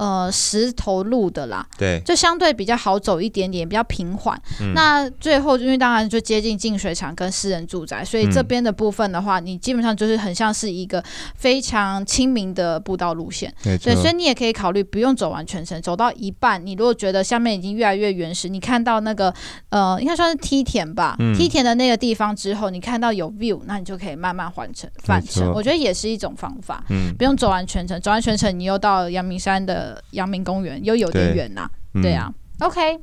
[0.00, 4.34] 呃，石头路的啦，对，就相对比较好走一点点，比较平缓。
[4.58, 11.04] 嗯、那最后，因为当然就接近净水厂跟私人住宅，所以这边的部分的话，嗯、你基本上就是很像是一个
[11.36, 13.54] 非常亲民的步道路线。
[13.62, 19.30] 对，所以你也可以考虑不用走完全程，走到一半，你如果觉得下面已经越来越原始，你看到那个
[19.68, 25.52] 呃，应该算是梯田吧，嗯、梯田的那个地方之后，你看到有 view，那你就可以慢慢换乘返程。
[25.52, 26.82] 我觉得也是一种方法。
[26.88, 29.89] 嗯，不用走完全程，走完全程你又到阳明山的。
[30.10, 33.00] 阳明公园又有点远呐，对，对啊、嗯、，OK。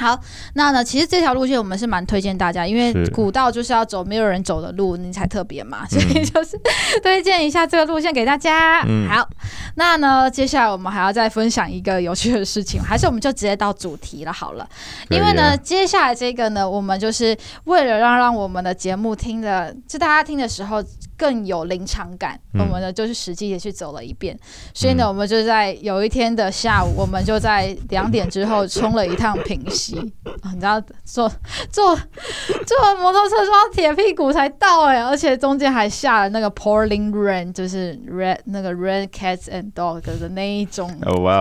[0.00, 0.18] 好，
[0.54, 6.58] 那呢，其实这条路线我们是蛮推荐大家，因为古道就是要走没有人走的路，你才特别嘛，所以就是
[7.02, 8.82] 推荐一下这个路线给大家。
[8.88, 9.28] 嗯、好，
[9.74, 14.66] 那呢，接下来我们还要再分享一个有趣的事情，还是我们就直接到主题了好了。
[15.10, 20.82] 因为呢，接下来这个呢，我们就是为了让让我们的节目听的，就大家听的时候
[21.16, 24.38] 更有临场感，嗯、我们呢就是实际也去走了一遍。
[24.74, 29.98] 所以呢，我们就在有一天的下午，我们就在两点之后冲了一趟平溪。
[30.42, 31.30] 啊，你知道坐
[31.70, 40.90] 坐坐摩托车撞铁屁股才到哎、欸，而且中间还下了那个 pouring rain，就是 red 那个 red cats and dogs 的那一种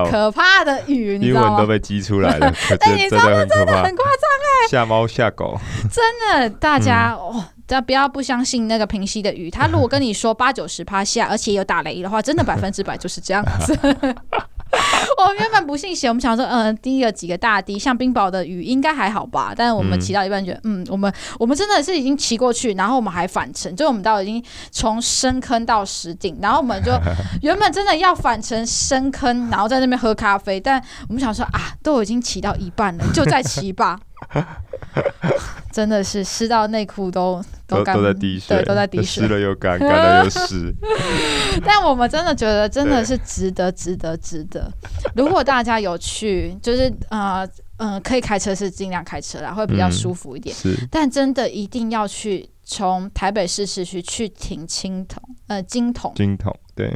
[0.09, 1.47] 可怕的雨，你知道吗？
[1.47, 3.45] 英文都被激出来了，但 你知道吗？
[3.45, 5.57] 真的很夸张哎，吓猫吓狗，
[5.91, 13.73] 真的，大家、嗯、哦，大家不要不相信那个平息的雨，他如果跟你说八九十趴下，而且有打雷的话，真的百分之百就是这样子。
[15.17, 19.53] 我们原本不信邪，我们想说，嗯，滴了几个大滴，像冰雹的雨应该还好吧？
[19.55, 26.91] 但是我们骑到一半觉得，嗯，嗯，我们我们真的是已经骑过去，然后我们还返程，就我们到已经从深坑到石顶，然后我们就
[27.41, 33.97] 原本真的要返程深坑，然后在那边喝咖啡，但我们想说啊，都已经骑到一半了，就再骑吧。
[35.71, 40.73] 真的是湿到内裤都都，都在滴水，对，都在滴水，湿了又干，干了又湿。
[41.65, 44.71] 但我们真的觉得真的是值得，值得，值得。
[45.15, 50.55] 如果大家有去，就是呃嗯、呃，可以开车是尽量开车啦，会比较舒服一点。
[50.55, 56.95] 嗯、是，但真的一定要去从台北市市区去停青铜，呃，金铜，金铜，对，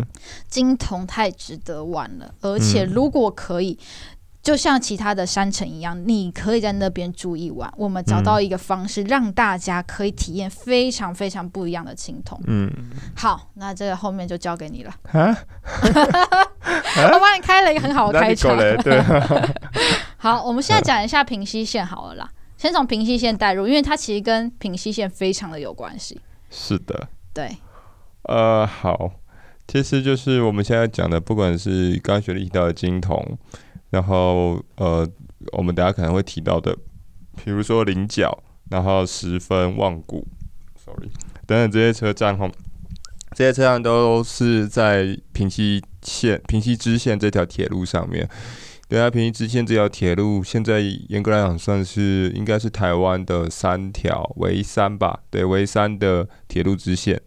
[0.50, 3.80] 金铜太值得玩了，而且如果可以。
[3.80, 3.86] 嗯
[4.46, 7.68] 就像其他的山城一样，你可以在那边住一晚。
[7.76, 12.40] 我们找到一个方式，让大家可以体验非常非常不一样的青铜。
[12.46, 12.72] 嗯，
[13.16, 14.94] 好，那这个后面就交给你了。
[15.14, 15.36] 啊、
[17.12, 18.56] 我帮你开了一个很好的开场。
[18.56, 19.02] 对，
[20.18, 22.30] 好，我们现在讲一下平溪线好了啦。
[22.56, 26.22] 先从平溪线带入，因为它其实跟平溪线非常的有关系。
[26.52, 27.08] 是的。
[27.34, 27.58] 对。
[28.30, 29.10] 呃，好，
[29.68, 33.36] 其实就是我们现在讲的，不管是刚学历提到的金铜。
[33.96, 35.10] 然后呃，
[35.54, 36.76] 我们等下可能会提到的，
[37.42, 40.28] 比如说菱角，然后十分、望古
[40.76, 41.08] ，sorry，
[41.48, 42.52] 等等这些车站哈，
[43.32, 48.30] 这些车站都是在平西线、平西支线这条铁路上面。
[48.90, 55.22] 对啊，平西支线这条铁路现在严格来讲算是应该是台湾的三条，唯三吧？
[55.30, 57.22] 对，唯三的铁路支线。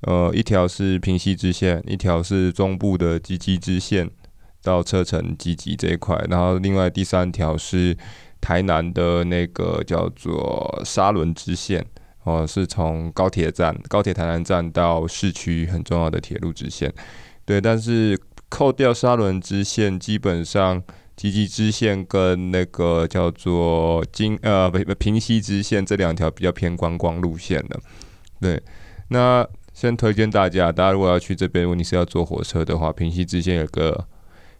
[0.00, 4.10] 呃，一条是平西支线，一条是中部的集集支线
[4.62, 7.96] 到车城积极这一块，然后另外第三条是
[8.40, 11.84] 台南的那个叫做沙仑支线。
[12.24, 16.88] 哦，是从高铁站、高铁台南站到市区很重要的铁路支线，
[17.44, 17.60] 对。
[17.60, 18.16] 但是
[18.48, 20.80] 扣掉沙仑支线，基本上
[21.16, 27.80] 积极支线跟那个叫做金呃不平溪支线这两条比较偏观光路线的，
[28.40, 28.62] 对。
[29.08, 29.44] 那
[29.74, 34.06] 先推荐大家，大家如果要去这边，如果你是要坐火车的话，平溪支线有个。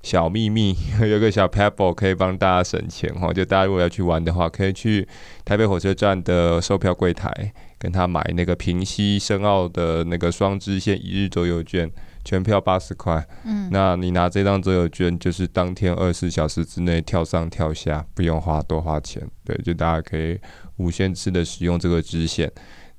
[0.03, 3.33] 小秘密， 有个小 pebble 可以帮大家省钱哈。
[3.33, 5.07] 就大家如果要去玩的话，可以去
[5.45, 7.33] 台北火车站的售票柜台，
[7.79, 11.91] 跟他买那个平溪深澳的那个双支线一日周游券，
[12.25, 13.25] 全票八十块。
[13.45, 19.23] 嗯，那你拿这张周游券，就是当天二十四小时之内跳上跳下，不用花多花钱。
[19.45, 20.39] 对，就大家可以
[20.79, 22.51] 无限次的使用这个支线，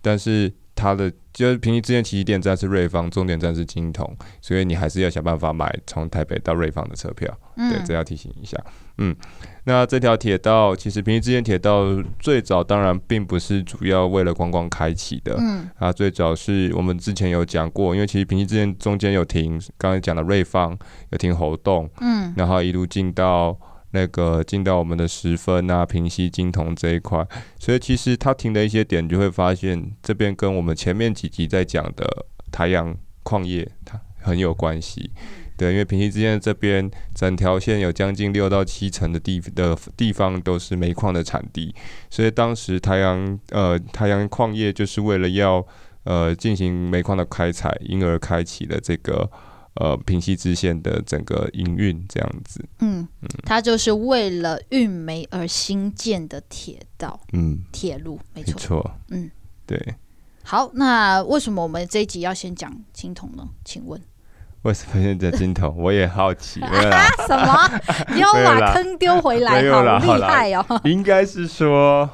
[0.02, 0.54] 但是。
[0.84, 7.34] 它的就是平溪支线起始点站是瑞芳，终点站是金桐，所以你还是要想办法买从台北到瑞芳的车票。
[7.56, 8.58] 嗯、对，这要提醒一下。
[8.98, 9.16] 嗯，
[9.64, 11.86] 那这条铁道其实平溪支线铁道
[12.20, 15.38] 最早当然并不是主要为了观光开启的。
[15.40, 20.78] 嗯，啊，最早是我们之前有讲过，因为其实平溪支线中间有停，刚才讲的瑞芳
[21.12, 23.58] 有停猴洞，嗯，然后一路进到。
[23.94, 27.26] 那个进到我们的十分啊、平溪、金铜这一块，
[27.60, 35.12] 所以其实它停的一些点，就会发现这边跟我们前面几集在讲的台阳矿业它很有关系。
[35.56, 41.74] 对，因为平溪之间这边整条线有将近六到七成的地的地方都是煤矿的产地，
[42.10, 45.64] 所以当时台阳呃台阳矿业就是为了要
[46.06, 49.30] 呃进行煤矿的开采，因而开启了这个。
[49.76, 59.32] 呃，平溪支线的整个营运这样子，嗯嗯，它就是为了运煤而新建的铁道，嗯，铁路没错，没错，嗯，
[59.66, 59.96] 对。
[60.44, 63.48] 好，那为什么我们这一集要先讲青铜呢？
[63.66, 64.00] 请问
[64.62, 65.76] 为什么先讲菁桐？
[65.82, 67.82] 我也好奇，啊，什么？
[68.14, 70.82] 你 要把坑丢回来，好厉害哦！
[70.84, 72.08] 应该是说，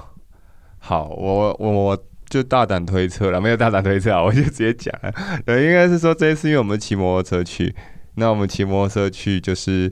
[0.77, 2.03] 好，我我我。
[2.29, 5.11] 就大胆推测了，没有大胆推测啊， 我就直接讲了。
[5.45, 7.73] 对，应该是说这一次因为我们骑摩托车去，
[8.15, 9.91] 那我们骑摩托车去就是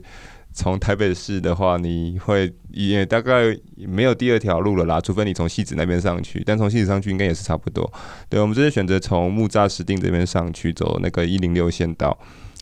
[0.52, 7.92] 从台北市的话，你会也大概没有第二条路了啦，除非你从汐止那边上去，但从汐止上去应该也是差不多。
[8.28, 12.16] 对，我们这次选择从木栅石碇这边上去走那个一零六线道，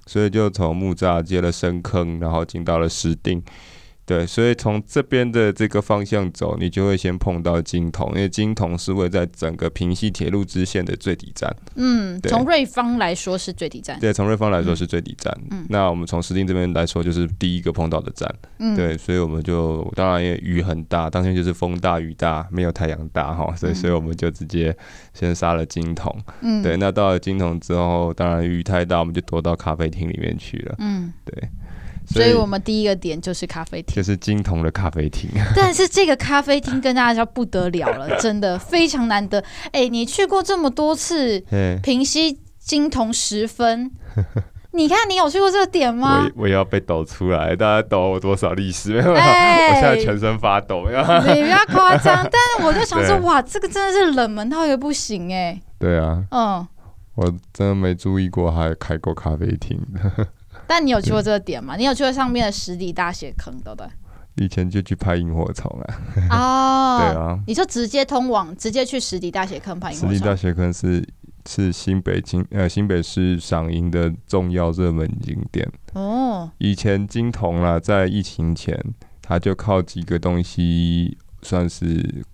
[0.06, 3.42] 所以就从木栅接了深坑，然后进到了石碇。
[4.06, 11.54] 对，所以从这边的这个方向走，你就会先碰到菁桐，因为菁桐是位在整个平西铁路支线的最底站。
[11.74, 13.98] 嗯，从瑞芳来说是最底站。
[13.98, 15.36] 对，从瑞芳来说是最底站。
[15.50, 18.32] 嗯，那我们从石碇这边来说，就是第一个碰到的站。
[18.60, 24.76] 嗯，对，所以我们就当然也雨很大，当天就是风大雨大，没有太阳大哈，所以所以我们就直接
[25.14, 26.16] 先杀了菁桐。
[26.42, 30.76] 嗯，对，那到了菁桐之后，当然雨太大，我们就躲到咖啡厅里面去了。
[30.78, 31.48] 嗯，对。
[32.08, 35.28] 所以，我们第一个点就是咖啡厅，就是金童的咖啡厅。
[35.54, 39.40] 但是这个咖啡厅跟大家说不得了了， 真的非常难得。
[39.66, 41.40] 哎、欸，你去过这么多次
[41.82, 43.90] 平息金童十分，
[44.72, 46.28] 你看你有去过这个点吗？
[46.36, 48.92] 我我要被抖出来，大家抖我多少历史？
[48.92, 50.84] 没有，欸、我现在全身发抖。
[50.86, 55.62] 你不要夸张， 但是我就想说，哇，这个真的是冷门到也不行哎、欸。
[55.78, 56.66] 对啊，嗯，
[57.14, 59.80] 我真的没注意过还开过咖啡厅。
[60.66, 61.76] 但你有去过这个点吗？
[61.76, 63.86] 你有去过上面的十里大斜坑，对不对？
[64.38, 65.94] 以前就去拍萤火虫啊。
[66.30, 70.10] 哦， 对啊，你就直接通往，直接去十里大斜坑拍萤火虫。
[70.10, 71.02] 十里大斜坑是
[71.46, 75.66] 是新北京呃新北市赏萤的重要热门景点。
[75.94, 78.78] 哦，以前金童啦，在疫情前，
[79.22, 82.24] 他就靠几个东西算是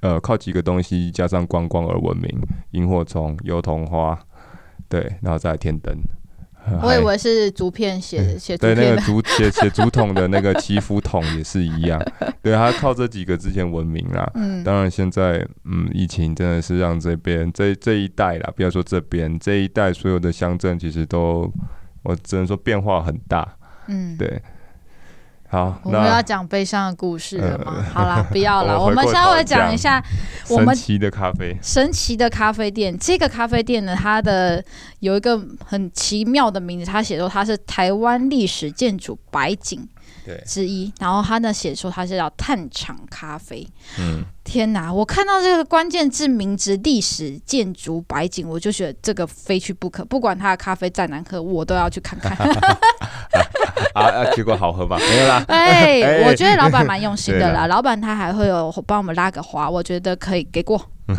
[0.00, 2.30] 呃靠几个东西加上观光而闻名：
[2.70, 4.18] 萤火虫、油桐花，
[4.88, 5.94] 对，然后再来天灯。
[6.82, 12.00] 我以为是竹片写写对那个竹写写竹筒的那个祈福筒也是一样，
[12.42, 14.30] 对，他靠这几个之前闻名啦。
[14.34, 21.52] 嗯，当然现在嗯疫情真的是让这边这这一带啦，不要说这边这一带所有的乡镇其实都
[22.02, 23.56] 我只能说变化很大。
[23.86, 24.42] 嗯，对。
[25.50, 27.72] 好，我们要讲悲伤的故事了吗？
[27.76, 30.02] 呃、好啦， 不要了，我们稍微讲一下
[30.50, 31.56] 我们神奇的咖啡。
[31.62, 34.62] 神奇的咖啡店，这个咖啡店呢，它的
[35.00, 39.88] 有一个很奇妙的名字，它写说它是台湾历史建筑白景
[40.46, 43.66] 之一，然后他呢写说他是叫炭厂咖啡。
[43.98, 44.92] 嗯，天哪！
[44.92, 50.04] 我看到这个关键字名字“历史建筑白景”，我就觉得这个非去不可。
[50.04, 52.36] 不管他的咖啡再难喝，我都要去看看。
[53.94, 54.24] 啊啊！
[54.34, 54.98] 结果好喝吧？
[54.98, 55.44] 没有啦。
[55.48, 57.66] 哎，哎我觉得老板蛮用心的 啦。
[57.66, 60.80] 老板他还会有帮我们拉个花，我觉得可以给过。
[61.08, 61.16] 嗯，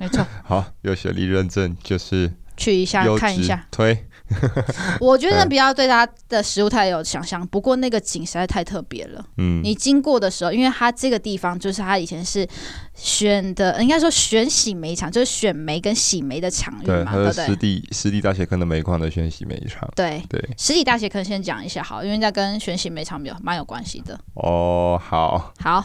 [0.00, 0.26] 没错。
[0.44, 4.06] 好，有学历认证就是去一下看一下推。
[5.00, 9.24] 我觉得不要对它的食物太有想象，不过那个景实在太特别了。
[9.38, 12.46] 嗯，你经过的时候，因为它这个地方就是它以前是
[12.94, 17.46] 选的，应该说选洗煤厂，就是选煤跟洗煤的场域嘛，对不对？
[17.46, 19.88] 湿地湿地大学坑的煤矿的选洗煤厂。
[19.96, 24.18] 对对，湿地大学坑先讲一下好，因为在跟选洗煤厂有蛮有关系的。
[24.34, 25.84] 哦，好，好。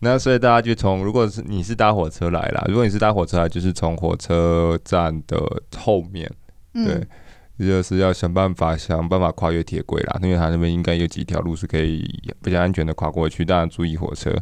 [0.00, 5.38] 那所以大家就从，如果是你是搭火车来啦，如果你是搭火车来，就是从火车站的
[5.76, 6.30] 后面，
[6.72, 6.94] 对。
[6.94, 7.08] 嗯
[7.56, 12.04] 就是要想办法想办法跨越铁轨啦，因为它那边应该有几条路是可以
[12.42, 14.34] 比较安全的跨过去，当然注意火车。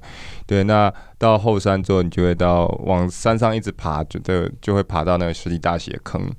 [0.47, 4.19] 对，那到后山之后，你就会到往山上一直爬，就
[4.63, 6.31] 就会爬到那个湿地大斜坑。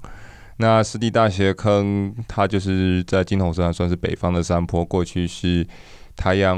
[0.57, 5.67] 那湿地大斜坑，它就是在金红山算是北方的山坡，过去是
[6.15, 6.57] 台阳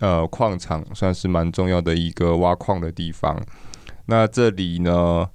[0.00, 3.36] 呃矿场，算是蛮重要的一个挖矿的地方。
[4.06, 5.28] 那这里呢？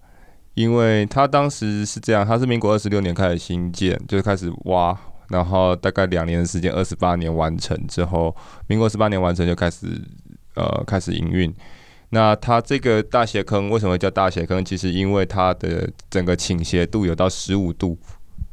[0.57, 4.97] 因为他当时是这样，他是民国二十六年开始兴建，就开始挖，
[5.29, 8.35] 然后大概两年的时间，二十八年完成之后，
[8.65, 9.85] 民国十八年完成就开始
[10.55, 11.53] 呃开始营运。
[12.09, 14.65] 那它这个大斜坑为什么叫大斜坑？
[14.65, 17.95] 其实因为它的整个倾斜度有到十五度，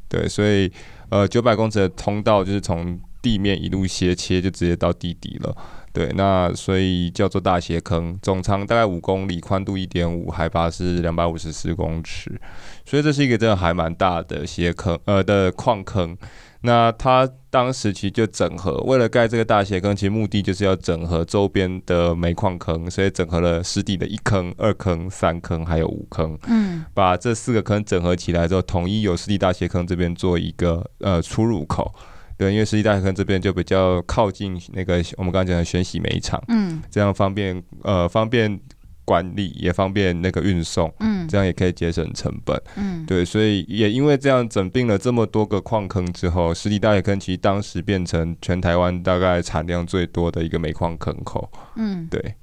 [0.06, 0.70] 对，所以
[1.08, 5.56] 呃九百公尺的通道就是从地面一路斜切，就直接到地底了。
[5.94, 12.38] 对，那所以叫做大斜坑，总长大概五公里，宽度一点五，海拔是两百五十四公尺，
[12.84, 16.18] 所以这是一个真的还蛮大的斜坑，呃的矿坑。
[16.62, 26.36] 那它当时其实就整合，为了盖这个大斜坑，其实目的就是要整合周边的煤矿坑，所以整合了湿地的一坑、二坑、三坑，还有五坑。
[26.48, 31.94] 嗯，把这四个坑整合起来之后，统一由湿地大斜坑这边做一个呃出入口。
[32.36, 38.60] 对，因为湿地大斜坑这边就比较靠近那个我们刚刚讲的选洗煤厂，嗯，这样方便呃方便
[39.04, 52.34] 管理，也方便那个运送，嗯，这样也可以节省成本，嗯，对，所以也因为这样整并了这么多个矿坑之后，湿地大斜坑其实当时变成全台湾大概产量最多的一个煤矿坑口，嗯，对，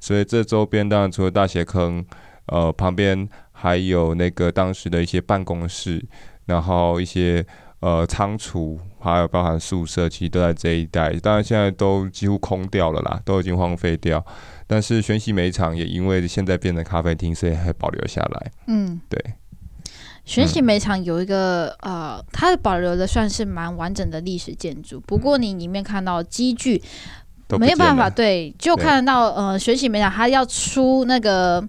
[0.00, 2.04] 所以这周边当然除了大斜坑，
[2.46, 6.04] 呃，旁边还有那个当时的一些办公室，
[6.46, 7.46] 然后一些。
[7.80, 8.80] 呃，仓储
[9.12, 11.12] 还有包含宿舍，其实都在这一带。
[11.14, 14.24] 当然，现在都几乎空掉了啦，都已经荒废掉。
[14.66, 18.52] 但是，选洗煤场也因为现在变成咖啡厅，所以还保留下来。
[18.66, 19.18] 嗯，对。
[20.24, 25.00] 选洗煤厂有一个、嗯、呃，它保留的算是蛮完整的历史建筑。
[25.00, 26.82] 不过，你里面看到机具
[27.58, 31.66] 没有办法对，就看得到呃，选洗煤厂它要出那个。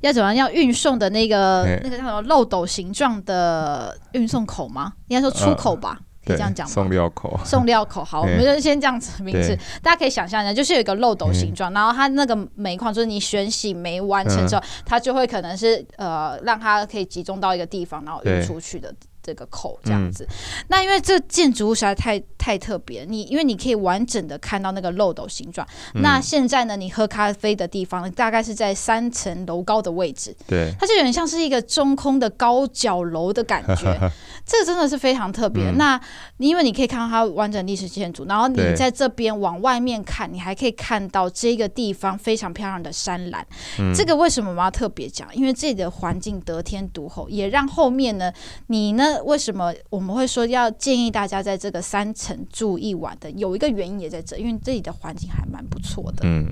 [0.00, 0.48] 要怎么样？
[0.48, 4.92] 要运送的那个那个叫什么漏斗形状的运送口吗？
[5.06, 6.00] 应该说出口吧，
[6.36, 6.72] 这样讲吗？
[6.72, 7.40] 送料口。
[7.44, 18.92] 送料口，好， 我们就先这样子名字，大家可以想象一下，就是有一个漏斗形状，然后它那个煤矿，就是你选洗煤完成之后，嗯、它就会可能是呃，让它可以集中到一个地方，然后运出去的。
[19.28, 25.68] 这个口这样子，嗯、那因为这建筑物实在太太特别，你因为你可以完整的看到那个漏斗形状。
[25.94, 34.10] 嗯、那现在呢，你喝咖啡的地方大概是在三层楼高的位置，对，它就有点像是一个中空的高脚楼的感觉，
[34.46, 35.64] 这个真的是非常特别。
[35.64, 36.00] 嗯、那
[36.38, 43.46] 因为你可以看到它完整历史建筑，然后你在这边往外面看，你还可以看到这个地方非常漂亮的山岚。
[43.78, 45.28] 嗯、这个为什么我们要特别讲？
[45.36, 48.32] 因为这里的环境得天独厚，也让后面呢，
[48.68, 49.17] 你呢。
[49.22, 53.30] 为什么我们会说要建议大家在这个三层住一晚的？
[53.32, 56.22] 有一个原因也在这，因为这里的环境还蛮不错的。
[56.24, 56.50] 嗯，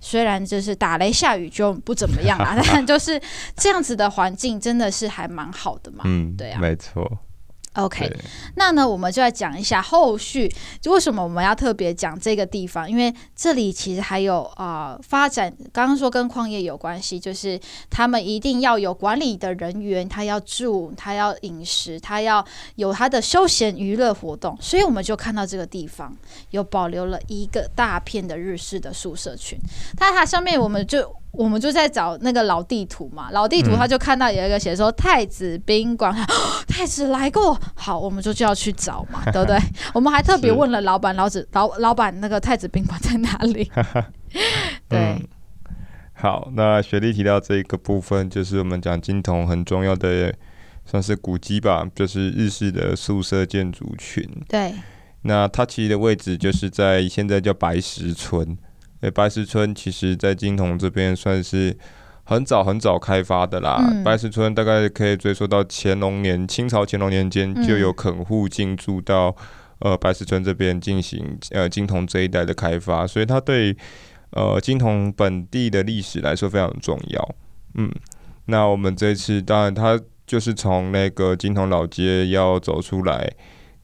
[0.00, 3.20] 虽然就是打雷下雨就不怎么样啦，但就是
[3.56, 6.04] 这样子的环境真的是还蛮好的嘛。
[6.04, 7.10] 嗯，对啊，没错。
[7.74, 8.06] OK，
[8.56, 10.46] 那呢，我们就来讲一下后续，
[10.78, 12.90] 就为什么我们要特别讲这个地方？
[12.90, 17.58] 因为这里其实还有啊、呃、发展，刚刚说跟矿业有关系，就是
[17.88, 22.44] 他们一定要有管理的人员，他要住，他要饮食，他要
[22.74, 26.14] 有他的休闲娱乐活动，所以我们就看到这个地方
[26.50, 29.58] 有保留了一个大片的日式的宿舍群。
[29.96, 31.21] 它它上面我们就。
[31.32, 36.26] 我们就在找那个老地图嘛，老地图他就看到有一个写说太子宾馆，嗯，
[36.68, 39.58] 太子来过，好，我们就就要去找嘛， 对不对？
[39.94, 43.70] 我们还特别问了老板，老子老老板那个太子宾馆在哪里？
[44.88, 45.22] 对、嗯，
[46.12, 50.34] 好，那雪莉提到这个部分，就是我们讲金童很重要的，
[50.84, 54.22] 算是古迹吧，就是日式的宿舍建筑群。
[54.48, 54.74] 对，
[55.22, 58.58] 那它其实的位置就是在现在叫白石村。
[59.02, 61.76] 诶，白石村其实，在金童这边算是
[62.22, 63.84] 很早很早开发的啦。
[63.90, 69.34] 嗯、白石村大概可以追溯到乾隆年，清朝乾隆年间就有垦户进驻到、
[69.80, 73.76] 嗯、呃白石村这边进行呃金童这一带的开发，所以它对
[74.30, 77.34] 呃金童本地的历史来说非常重要。
[77.74, 77.90] 嗯，
[78.44, 83.32] 那我们这次当然它就是从那个金童老街要走出来，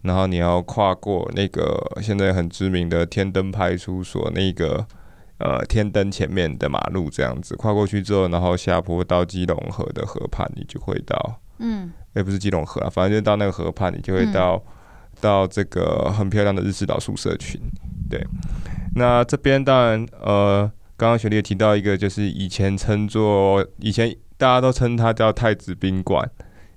[0.02, 4.86] 然后你要跨过那个现在很知名的天灯派出所那个。
[5.38, 14.72] 呃，天灯前面的马路这样子跨过去之后，然后下坡到基隆河的河畔，你就会到，嗯，也、欸、不是基隆河啊，反正就到那个河畔，你就会到、嗯、
[15.20, 17.60] 到这个很漂亮的日式岛宿舍群。
[18.10, 18.20] 对，
[18.96, 26.28] 那这边当然，呃，刚刚雪莉也提到一个，就是以前称作，以前大家都称它叫太子宾馆，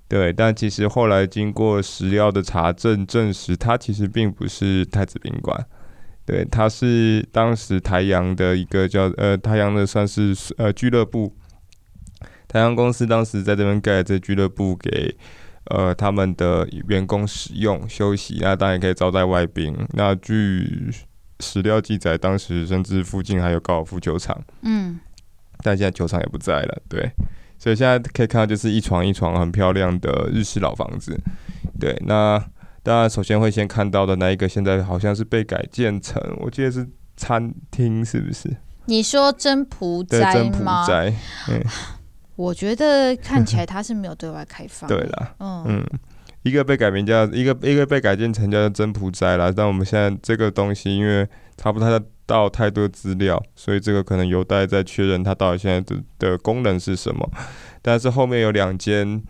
[0.06, 5.66] 对，但其实后来经过史料的查证证实，它其实并不是太子宾馆。
[6.24, 11.34] 对，它是当时台阳的一个叫呃台阳的算是呃俱乐部，
[12.46, 15.16] 台阳公司当时在这边盖这俱乐部给
[15.64, 19.76] 呃他们的员工使用休息，那当然也可以招待外宾。
[19.94, 20.90] 那据
[21.40, 25.00] 史料记载，当时甚至附近还有高尔夫球场，嗯，
[25.64, 26.82] 但现在球场也不在了。
[26.88, 27.10] 对，
[27.58, 31.18] 所以现在可以看到就是一床一床很漂亮的日式老房子。
[31.80, 32.40] 对，那。
[32.84, 36.84] 当然，首先会先看到的那一个，现在好像是被改建成，我记得是
[37.16, 38.50] 餐厅，是不是？
[38.86, 41.14] 你说真朴斋真朴斋，
[41.48, 41.62] 嗯，
[42.34, 44.86] 我觉得看起来它是没有对外开放。
[44.90, 45.86] 对了，嗯嗯，
[46.42, 49.52] 一个被改名叫一个一个被改建成叫真朴斋啦。
[49.56, 51.24] 但我们现在这个东西，因为
[51.56, 57.30] 查不太到太多资料，所以这个可能有待再确认它到底现在的的功能是什么。
[57.80, 59.22] 但是后面有两间。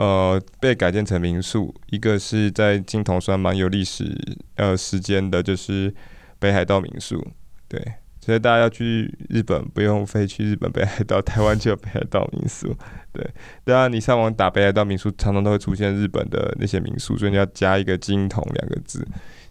[0.00, 4.16] 呃，被改建成民宿，一个是在金铜算蛮有历史
[4.54, 5.94] 呃时间的，就是
[6.38, 7.22] 北海道民宿，
[7.68, 7.78] 对，
[8.18, 12.74] 所以大家要去日本不用飞去日本北海道，台湾就有北海道民宿，
[13.12, 13.30] 对，
[13.62, 19.06] 当然你上网打北海道民宿，常常都会出现日本的那些民宿，所以你要加一个金铜两个字，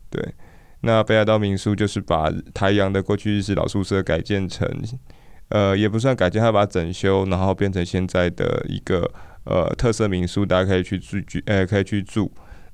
[0.09, 0.33] 对，
[0.81, 4.67] 那北海道民宿就是把台阳的过去日式老宿舍改建成，
[5.49, 9.11] 呃，也不算改建，它把它整修，然后变成现在的一个。
[9.45, 12.31] 呃，特色民宿大家可以去住，居呃可以去住。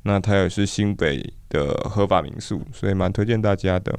[0.08, 3.98] 那它也是新北的合法民宿，所以蛮推荐大家的。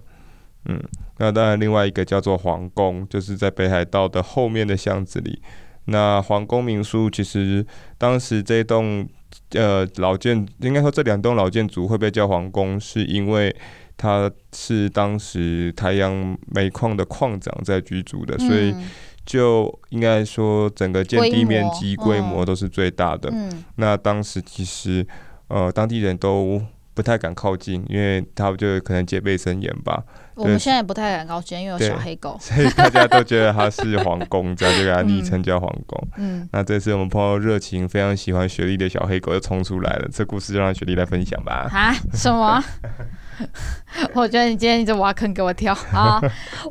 [0.67, 0.81] 嗯，
[1.19, 5.43] 那当然另外一个叫做皇宫，就是在北海道的后面的巷子里。
[5.87, 7.67] 那皇宫民宿其实
[7.99, 9.09] 当时这栋
[9.51, 13.55] 呃老建，应该说这两栋老建筑会被叫皇宫，是因为
[13.97, 18.73] 它是当时台阳煤矿的矿长在居住的，所以。
[19.27, 23.29] 就应该说，整个建地面积规模都是最大的。
[23.33, 25.07] 嗯，那当时其实，
[25.49, 26.63] 呃，当地人都
[26.95, 30.03] 不太敢靠近，因为他们就可能戒备森严吧。
[30.35, 36.09] 我们现在也不太敢靠近，因为有小黑狗， 所以大家都觉得他是皇宫，这样就给他昵称叫皇宫。
[36.17, 41.69] 嗯，那这次我们朋友热情，非常喜欢雪莉的小黑狗又冲出来了，这故事就让雪莉来分享吧。
[41.73, 41.93] 啊？
[42.15, 42.63] 什么？
[44.15, 46.21] 我觉得你今天一直挖坑给我跳 啊！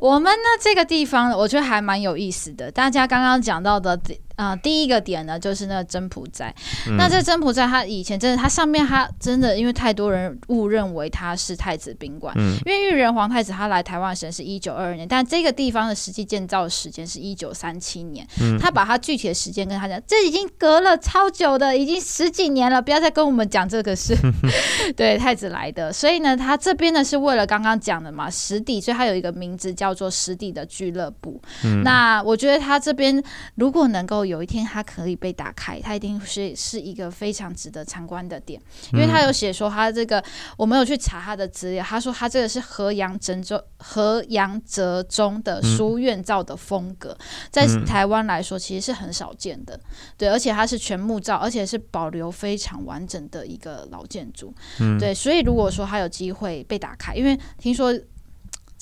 [0.02, 2.72] 我们呢，这个地方，我觉得还蛮有意思的。
[2.72, 4.00] 大家刚刚讲到的。
[4.36, 6.54] 啊、呃，第一个点呢，就是那个真朴斋。
[6.88, 12.34] 嗯、那这真朴斋，它以前真的，它上面它真的，因为太多人误认为它是太子宾馆。
[12.38, 18.28] 嗯、因为裕仁皇太子他来台湾的时间是一九二二年，但这个地方的实际建造时间是一九三七年。
[18.42, 24.14] 嗯、他把他具体的时间跟他讲，这已经隔了超久的，已经十几年了，不要再跟我们讲这个事。
[24.98, 31.42] 对，太子来的，所以呢，他这边呢是为了刚刚讲的嘛，实地，所以他有一个名字叫做实地的俱乐部。
[31.64, 33.24] 嗯、那我觉得他这边
[33.56, 34.25] 如果能够。
[34.26, 38.60] 有一天它可以被打开，它一定是是一个非常值得参观的点，
[38.94, 40.24] 因为他有写说他这个，
[40.58, 47.18] 我没有去查他的资料，他说他这个是河阳折中河阳折中的书院造的风格，
[47.52, 49.80] 在台湾来说其实是很少见的，
[50.18, 54.54] 对，而且它是全木造，而且是保留非常完整的一个老建筑，
[55.00, 57.94] 对，所以如果说他有机会被打开，因为听说。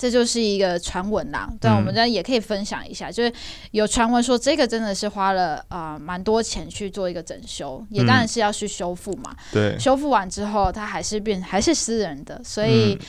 [0.04, 1.48] 这就是一个传闻啦。
[1.58, 3.32] 对，我们这也可以分享一下，嗯、就是
[3.70, 9.34] 有传闻说这个真的是花了啊蛮、呃、多钱去做一个整修，也当然是要去修复嘛。
[9.50, 12.98] 对、嗯，修复完之后，它还是变还是私人的，所以。
[13.00, 13.06] 嗯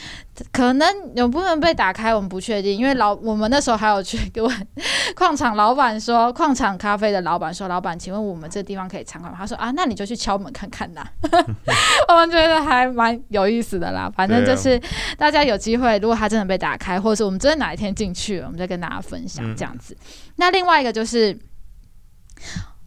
[0.52, 0.86] 可能
[1.16, 4.68] 有部分被打开，我们不确定，因为老我们那时候还有去问
[5.16, 9.38] 矿场老板说，矿场咖啡的老板说，老板，请问我们这地方可以参观吗？
[9.40, 11.08] 他说啊，那你就去敲门看看呐。
[12.10, 14.78] 我们觉得还蛮有意思的啦，反正就是
[15.18, 19.96] 大家有机会，如果他真的被打开，或者是我们真的哪一天进去了，我们再跟大家分享这样子。
[20.00, 21.38] 嗯、那另外一个就是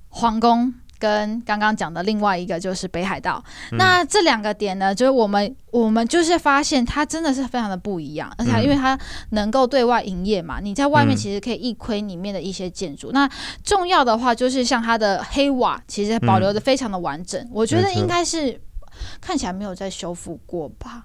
[0.09, 0.75] 皇宫。
[1.01, 3.41] 跟刚刚讲的另外一个就是北海道，
[3.71, 8.99] 嗯、那这两个点呢，就是我们我们就是发现它真的是非常的不一样，而且因为它
[9.31, 13.13] 能够对外营业嘛，你在外面其实可以一窥里面的一些建筑。
[13.13, 13.31] 嗯、那
[13.63, 18.61] 重要的话就是像它的黑瓦，其实保留的非常的完整，嗯、我觉得应该是
[19.21, 21.05] 看起来没有在修复过吧。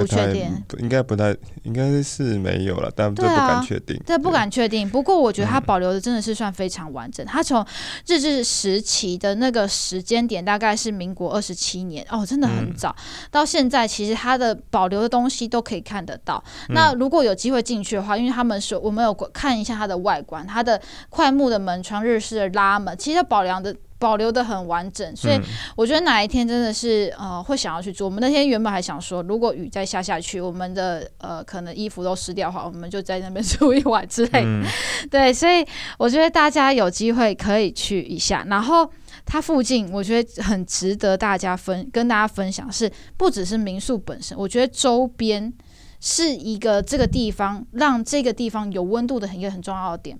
[0.00, 4.00] 不确定，应该不太，应该是没有了，但这不敢确定。
[4.06, 4.88] 这、啊、不敢确定。
[4.88, 7.24] 不过我觉得它保留的真的是算非常完整。
[7.26, 7.66] 它从、嗯、
[8.06, 12.94] 日治时期的那个时间点，大概是民国二十七年，哦，真的很早。
[12.98, 16.42] 嗯、到现在，其实它的保留的东西都可以看得到。
[16.68, 23.74] 嗯、那如果有机会进去的话，因为他们说我们有看一下它的外观，它的快木的门窗、日式的拉门，其实保留的。
[23.98, 25.40] 保留的很完整，所以
[25.76, 28.06] 我觉得哪一天真的是呃会想要去做。
[28.06, 34.42] 我们那天原本还想说，如果雨再下下去，我们的呃可能衣服都湿掉的话，我们就在那边住一晚之类。
[34.44, 34.64] 嗯、
[35.10, 35.66] 对，所以
[35.98, 38.44] 我觉得大家有机会可以去一下。
[38.48, 38.88] 然后
[39.26, 45.52] 它附近我觉得很值得大家分跟大家分享是，不只是民宿本身，我觉得周边
[46.00, 50.16] 是一个这个地方让这个地方有温度的很一个很重要的点。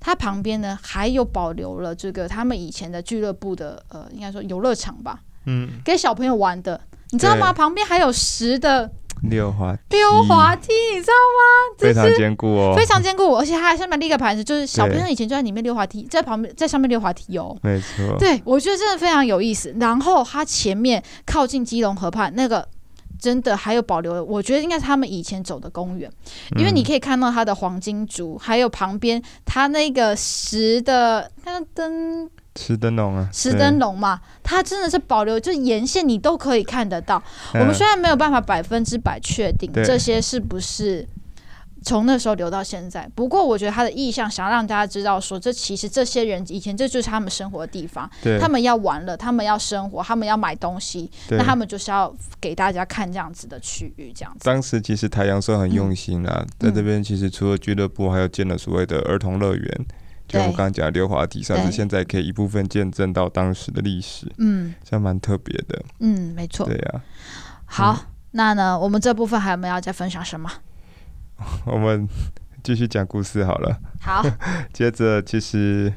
[0.00, 6.80] 它旁边呢，还有保留了这个他们以前的俱乐部的呃，应该说游乐场吧，嗯，给小朋友玩的，
[7.10, 7.52] 你知道吗？
[7.52, 8.90] 旁边还有十的
[9.22, 11.76] 溜滑溜滑梯，你知道吗？
[11.78, 19.74] 非常坚固哦，非常坚固，而且它还上面立个牌子，就是小朋友以前就在里面溜滑梯，在旁边在上面溜滑梯哦，没错，对，我觉得真的非常有意思。
[19.78, 22.68] 然后它前面靠近基隆河畔那个。
[23.22, 26.10] 真的还有保留，我觉得应该是他们以前走的公园，
[26.58, 37.22] 因为你可以看到它的黄金竹，还有旁边它那个石的那个灯，石灯笼啊，石灯笼嘛，它真的是保留，就沿线你都可以看得到。
[37.54, 41.06] 我们虽然没有办法百分之百确定这些是不是。
[41.82, 54.40] 从那时候留到现在，不过我觉得他的意向想要让大家知道说，这其实这些人以前这就是他们生活的地方，对他们要玩了，他们要生活，他们要买东西，那他们就是要给大家看这样子的区域，这样子。
[54.44, 59.86] 当时其实台阳社很用心啊，嗯、在这边其实除了俱乐部，还有建了所谓的儿童乐园，嗯、
[60.28, 67.00] 就我们刚刚讲的溜滑梯，算是现在可以一部分见证到当时的历史，嗯，这样蛮特别的，嗯，没错，对呀、啊。
[67.66, 70.50] 好，嗯、那呢，我们这部分还有没有要再分享什么？
[71.66, 72.08] 我们
[72.62, 73.76] 继续讲故事好了。
[74.00, 74.24] 好，
[74.72, 75.92] 接着其实，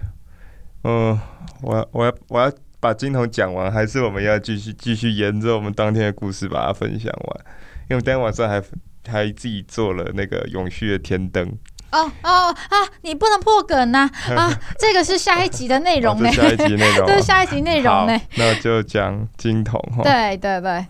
[0.84, 1.20] 嗯，
[1.62, 7.46] 我我要我要把金童讲完，还是我们要继续继续沿着我们当天的故事把它分享完？
[7.90, 8.62] 因为当天晚上还
[9.08, 11.48] 还自己做了那个永续的天灯。
[11.92, 12.76] 哦哦啊！
[13.04, 14.10] 你不能破梗呐！
[14.36, 16.30] 啊，啊 这个是下一集的内容呢。
[16.32, 18.20] 下一集内容，这是下一集内容呢。
[18.36, 20.04] 那就讲金童哈。
[20.04, 20.86] 对对对。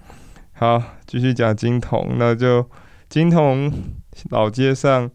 [0.53, 2.67] 好，继续讲金童，那就
[3.07, 3.71] 金童。
[4.29, 5.09] 老街上，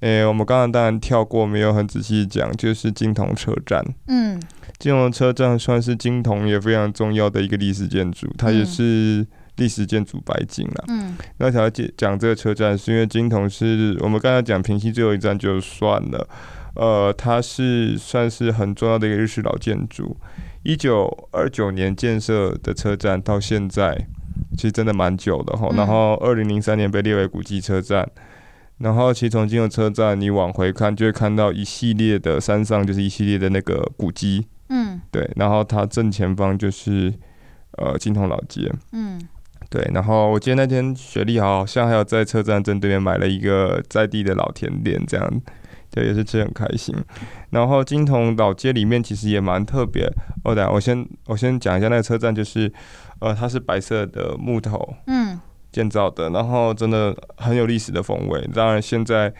[0.00, 3.82] 诶、欸，我们刚刚当然跳过，没有很仔细讲，就是金铜车站。
[4.08, 4.40] 嗯，
[4.78, 9.26] 金铜车站算是金铜也非常重要的一个历史建筑，它也是
[9.56, 10.84] 历史建筑白金了。
[10.88, 16.28] 嗯，那想要讲讲这个车站，是因为金铜是我们刚才讲平溪最后一站就算了，
[16.74, 20.14] 呃，它是算是很重要的一个日式老建筑，
[20.62, 24.06] 一九二九年建设的车站到现在，
[24.56, 25.70] 其实真的蛮久的哈。
[25.74, 28.06] 然后二零零三年被列为古迹车站。
[28.78, 34.46] 然后，其实从金童车站你往回看，就会看到一系列的山上，就是一系列的那个古迹。
[34.68, 35.30] 嗯，对。
[35.36, 37.10] 然后它正前方就是
[37.78, 38.70] 呃金童老街。
[38.92, 39.18] 嗯，
[39.70, 39.90] 对。
[39.94, 45.40] 然后我记得那天雪莉好像还有在车站正对面买了一个在地的老甜点，这样，
[45.90, 46.94] 对，也是吃很开心。
[47.48, 50.04] 然后金童老街里面其实也蛮特别。
[50.44, 52.70] 哦，等下我先我先讲一下那个车站，就是
[53.20, 54.94] 呃它是白色的木头。
[55.06, 55.40] 嗯。
[55.76, 58.40] 建造的，然后真的很有历史的风味。
[58.54, 59.30] 当然，现在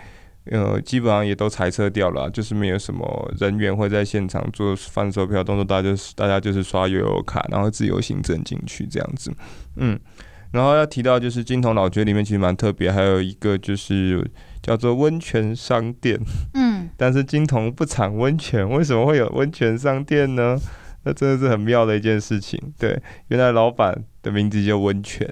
[0.50, 9.32] 呃基本上也都裁撤掉了，就是没有什么人员会在现场做贩售票动作，大家就是大家就是刷悠游卡，然后自由行政进去这样子。
[9.76, 9.98] 嗯，
[10.50, 14.22] 然后要提到就是金童老街里面其实蛮特别，还有一个就是
[14.62, 16.20] 叫做温泉商店。
[16.52, 20.58] 嗯，但是金童不产温泉，为什么会有温泉商店呢？
[21.06, 22.60] 那真的是很妙的一件事情。
[22.76, 25.24] 对，原来老板的名字叫温泉，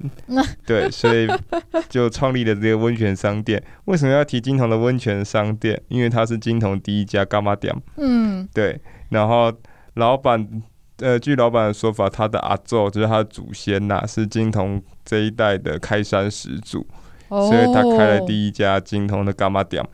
[0.64, 1.28] 对，所以
[1.88, 3.60] 就创立了这个温泉商店。
[3.86, 5.82] 为什么要提金童的温泉商店？
[5.88, 7.74] 因为它是金童第一家柑仔店。
[7.96, 8.80] 嗯，对。
[9.08, 9.52] 然后
[9.94, 10.48] 老板，
[10.98, 16.86] 呃，据老板的说法，他的阿祖就是他的祖先呐、啊，是金童这一代的开山始祖，
[17.30, 19.84] 哦、所以他开了第一家金童的柑仔店。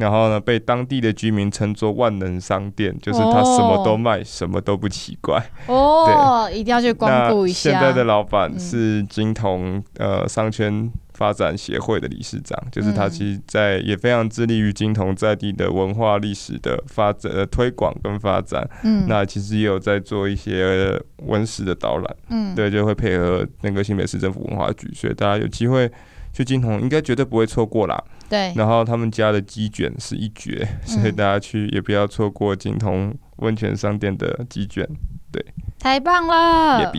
[0.00, 5.38] 然后呢，被当地的居民称作万能商店，就是他什么都卖，哦、什么都不奇怪。
[5.66, 7.70] 哦，对一定要去光顾一下。
[7.70, 18.66] 现在的老板是金童呃商圈发展协会的理事长，嗯、就是他其实在也非常致力于金童在地的文化历史的发展、呃、推广跟发展。
[18.82, 22.16] 嗯，那其实也有在做一些文史的导览。
[22.30, 25.90] 嗯，对，就会配合那个新北市政府文化局，所以大家有机会
[26.32, 28.02] 去金童，应该绝对不会错过啦。
[28.28, 34.88] 对，然后他们家的鸡卷是一绝，所以大家去也不要错过金童温泉商店的鸡卷。
[35.32, 35.44] 对，
[35.80, 36.92] 太棒了！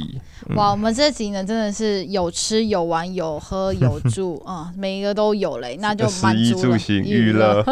[0.50, 6.78] 嗯、哇，我们这集呢真的是有吃有玩有喝有住啊、 嗯，每一个都有嘞，那就满足了。
[6.90, 7.64] 娱乐，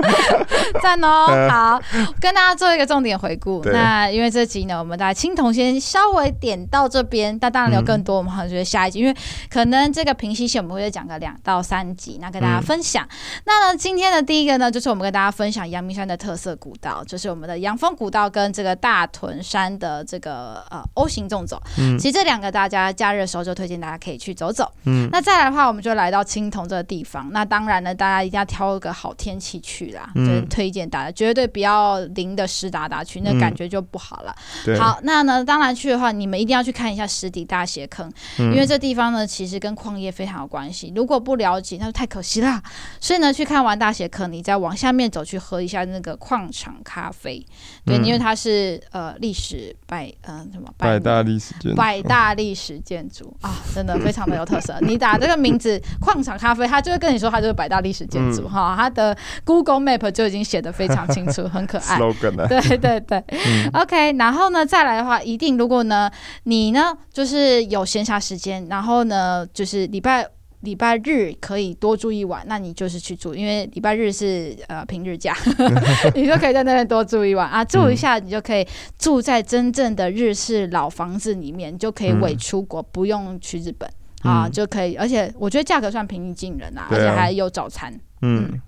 [0.82, 1.26] 赞哦！
[1.50, 1.80] 好，
[2.18, 3.60] 跟大家做一个重点回顾。
[3.60, 9.14] 对那因为这集呢，我们大家青铜先稍微点到这边，但当然有更多，我们可能觉得下一集，嗯、因为
[9.50, 13.04] 可能这个平息线我们会再讲个两到三集，那跟大家分享。
[13.04, 21.60] 嗯、那呢，今天的第一个呢，就是我们跟大家分享阳明山的特色古道，就是我们的阳峰古道跟这个大屯山的这个呃 O 型纵走。
[21.78, 21.98] 嗯。
[21.98, 24.70] 其实这两个大家假日的时候就推荐大家可以去走走。
[24.84, 27.30] 嗯，那再来的话，我们就来到青铜这个地方。
[27.32, 30.10] 那当然呢，大家一定要挑一个好天气去啦。
[30.14, 34.34] 嗯，就推荐大家绝对不要淋的湿哒哒去，那感觉就不好了。
[34.66, 40.92] 嗯、好，那呢，当然去的话，你们一定要去看一下石底大斜坑，嗯、因为这地方呢，其实跟矿业非常有关系。
[40.94, 42.62] 如果不了解，那就太可惜啦。
[43.00, 47.44] 所以呢，去看完大斜坑，你再往下面走去喝一下那个矿场咖啡。
[47.84, 52.34] 对，嗯、因为它是呃历史百呃什么百大历史建百大。
[52.36, 54.76] 历史建筑啊，真的非常的有特色。
[54.82, 58.74] 你打这个名字“矿场咖啡”，他就会跟你说，它就是百大历史建筑哈。
[58.76, 61.98] 它、嗯、的 Google Map 就已经写的非常清楚，很可爱。
[62.48, 64.12] 对对对、嗯、，OK。
[64.18, 66.10] 然后呢，再来的话，一定如果呢，
[66.42, 70.28] 你呢就是有闲暇时间，然后呢就是礼拜。
[70.66, 75.32] 礼拜日可以多住一晚，那你就是去住，因为礼拜日是呃平日假，
[76.16, 77.48] 你就可以在那边多住一晚。
[77.48, 78.66] 啊，住一下你就可以
[78.98, 83.88] 住在真正的日式老房子里面，就可以伪出国，嗯、不用去日本。
[84.22, 87.92] 啊，就可以，而且我觉得价格算平易近人啊，而且还有早餐。
[88.22, 88.60] 嗯，嗯，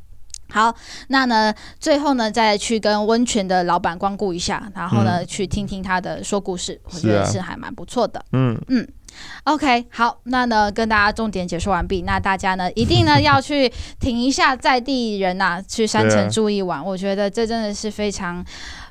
[0.51, 0.72] 好，
[1.09, 8.24] 那呢最后呢再去跟温泉的老板光顾一下，然后呢、嗯、去听听他的说故事，我觉得是还蛮不错的。
[8.32, 8.57] 嗯。
[8.68, 8.86] 嗯。
[9.44, 12.02] OK，好，那呢，跟大家重点解说完毕。
[12.02, 16.78] 那大家呢，一定呢要去停一下在地人呐、啊，去山城住一晚。
[16.80, 18.44] 啊、我觉得这真的是非常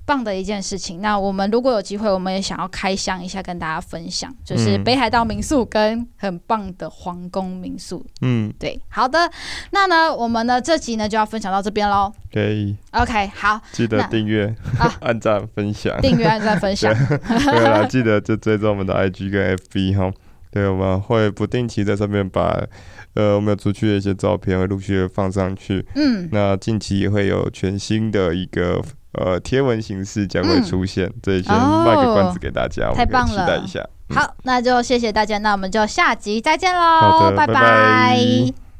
[0.08, 1.02] 棒的一件事情。
[1.02, 8.04] 那我们如果有机会，我们也想要开箱一下，跟大家分享，就是北海道民宿跟很棒的皇宫民宿。
[8.22, 9.30] 嗯，对，好的。
[9.72, 12.12] 那呢，我们呢这集呢就要分享到这边喽。
[12.34, 12.76] 可以。
[12.92, 14.48] OK，好，记得订阅、
[14.80, 16.00] 啊、 按赞、分享。
[16.02, 16.94] 订阅、按赞、分享。
[17.46, 20.12] 对了，记得就追踪我们的 IG 跟 FB 哈。
[20.50, 22.58] 对，我们会不定期在上面把，
[23.14, 25.86] 呃，我们有出去的一些照片会陆续的放上去。
[25.94, 28.82] 嗯，那近期也会有全新的一个
[29.14, 33.86] 呃贴文形式将会出现，这一先卖个关子给大家，太棒了，期待一下。
[34.10, 38.67] 好，那就谢谢大家，那我们就下集再见喽，拜拜。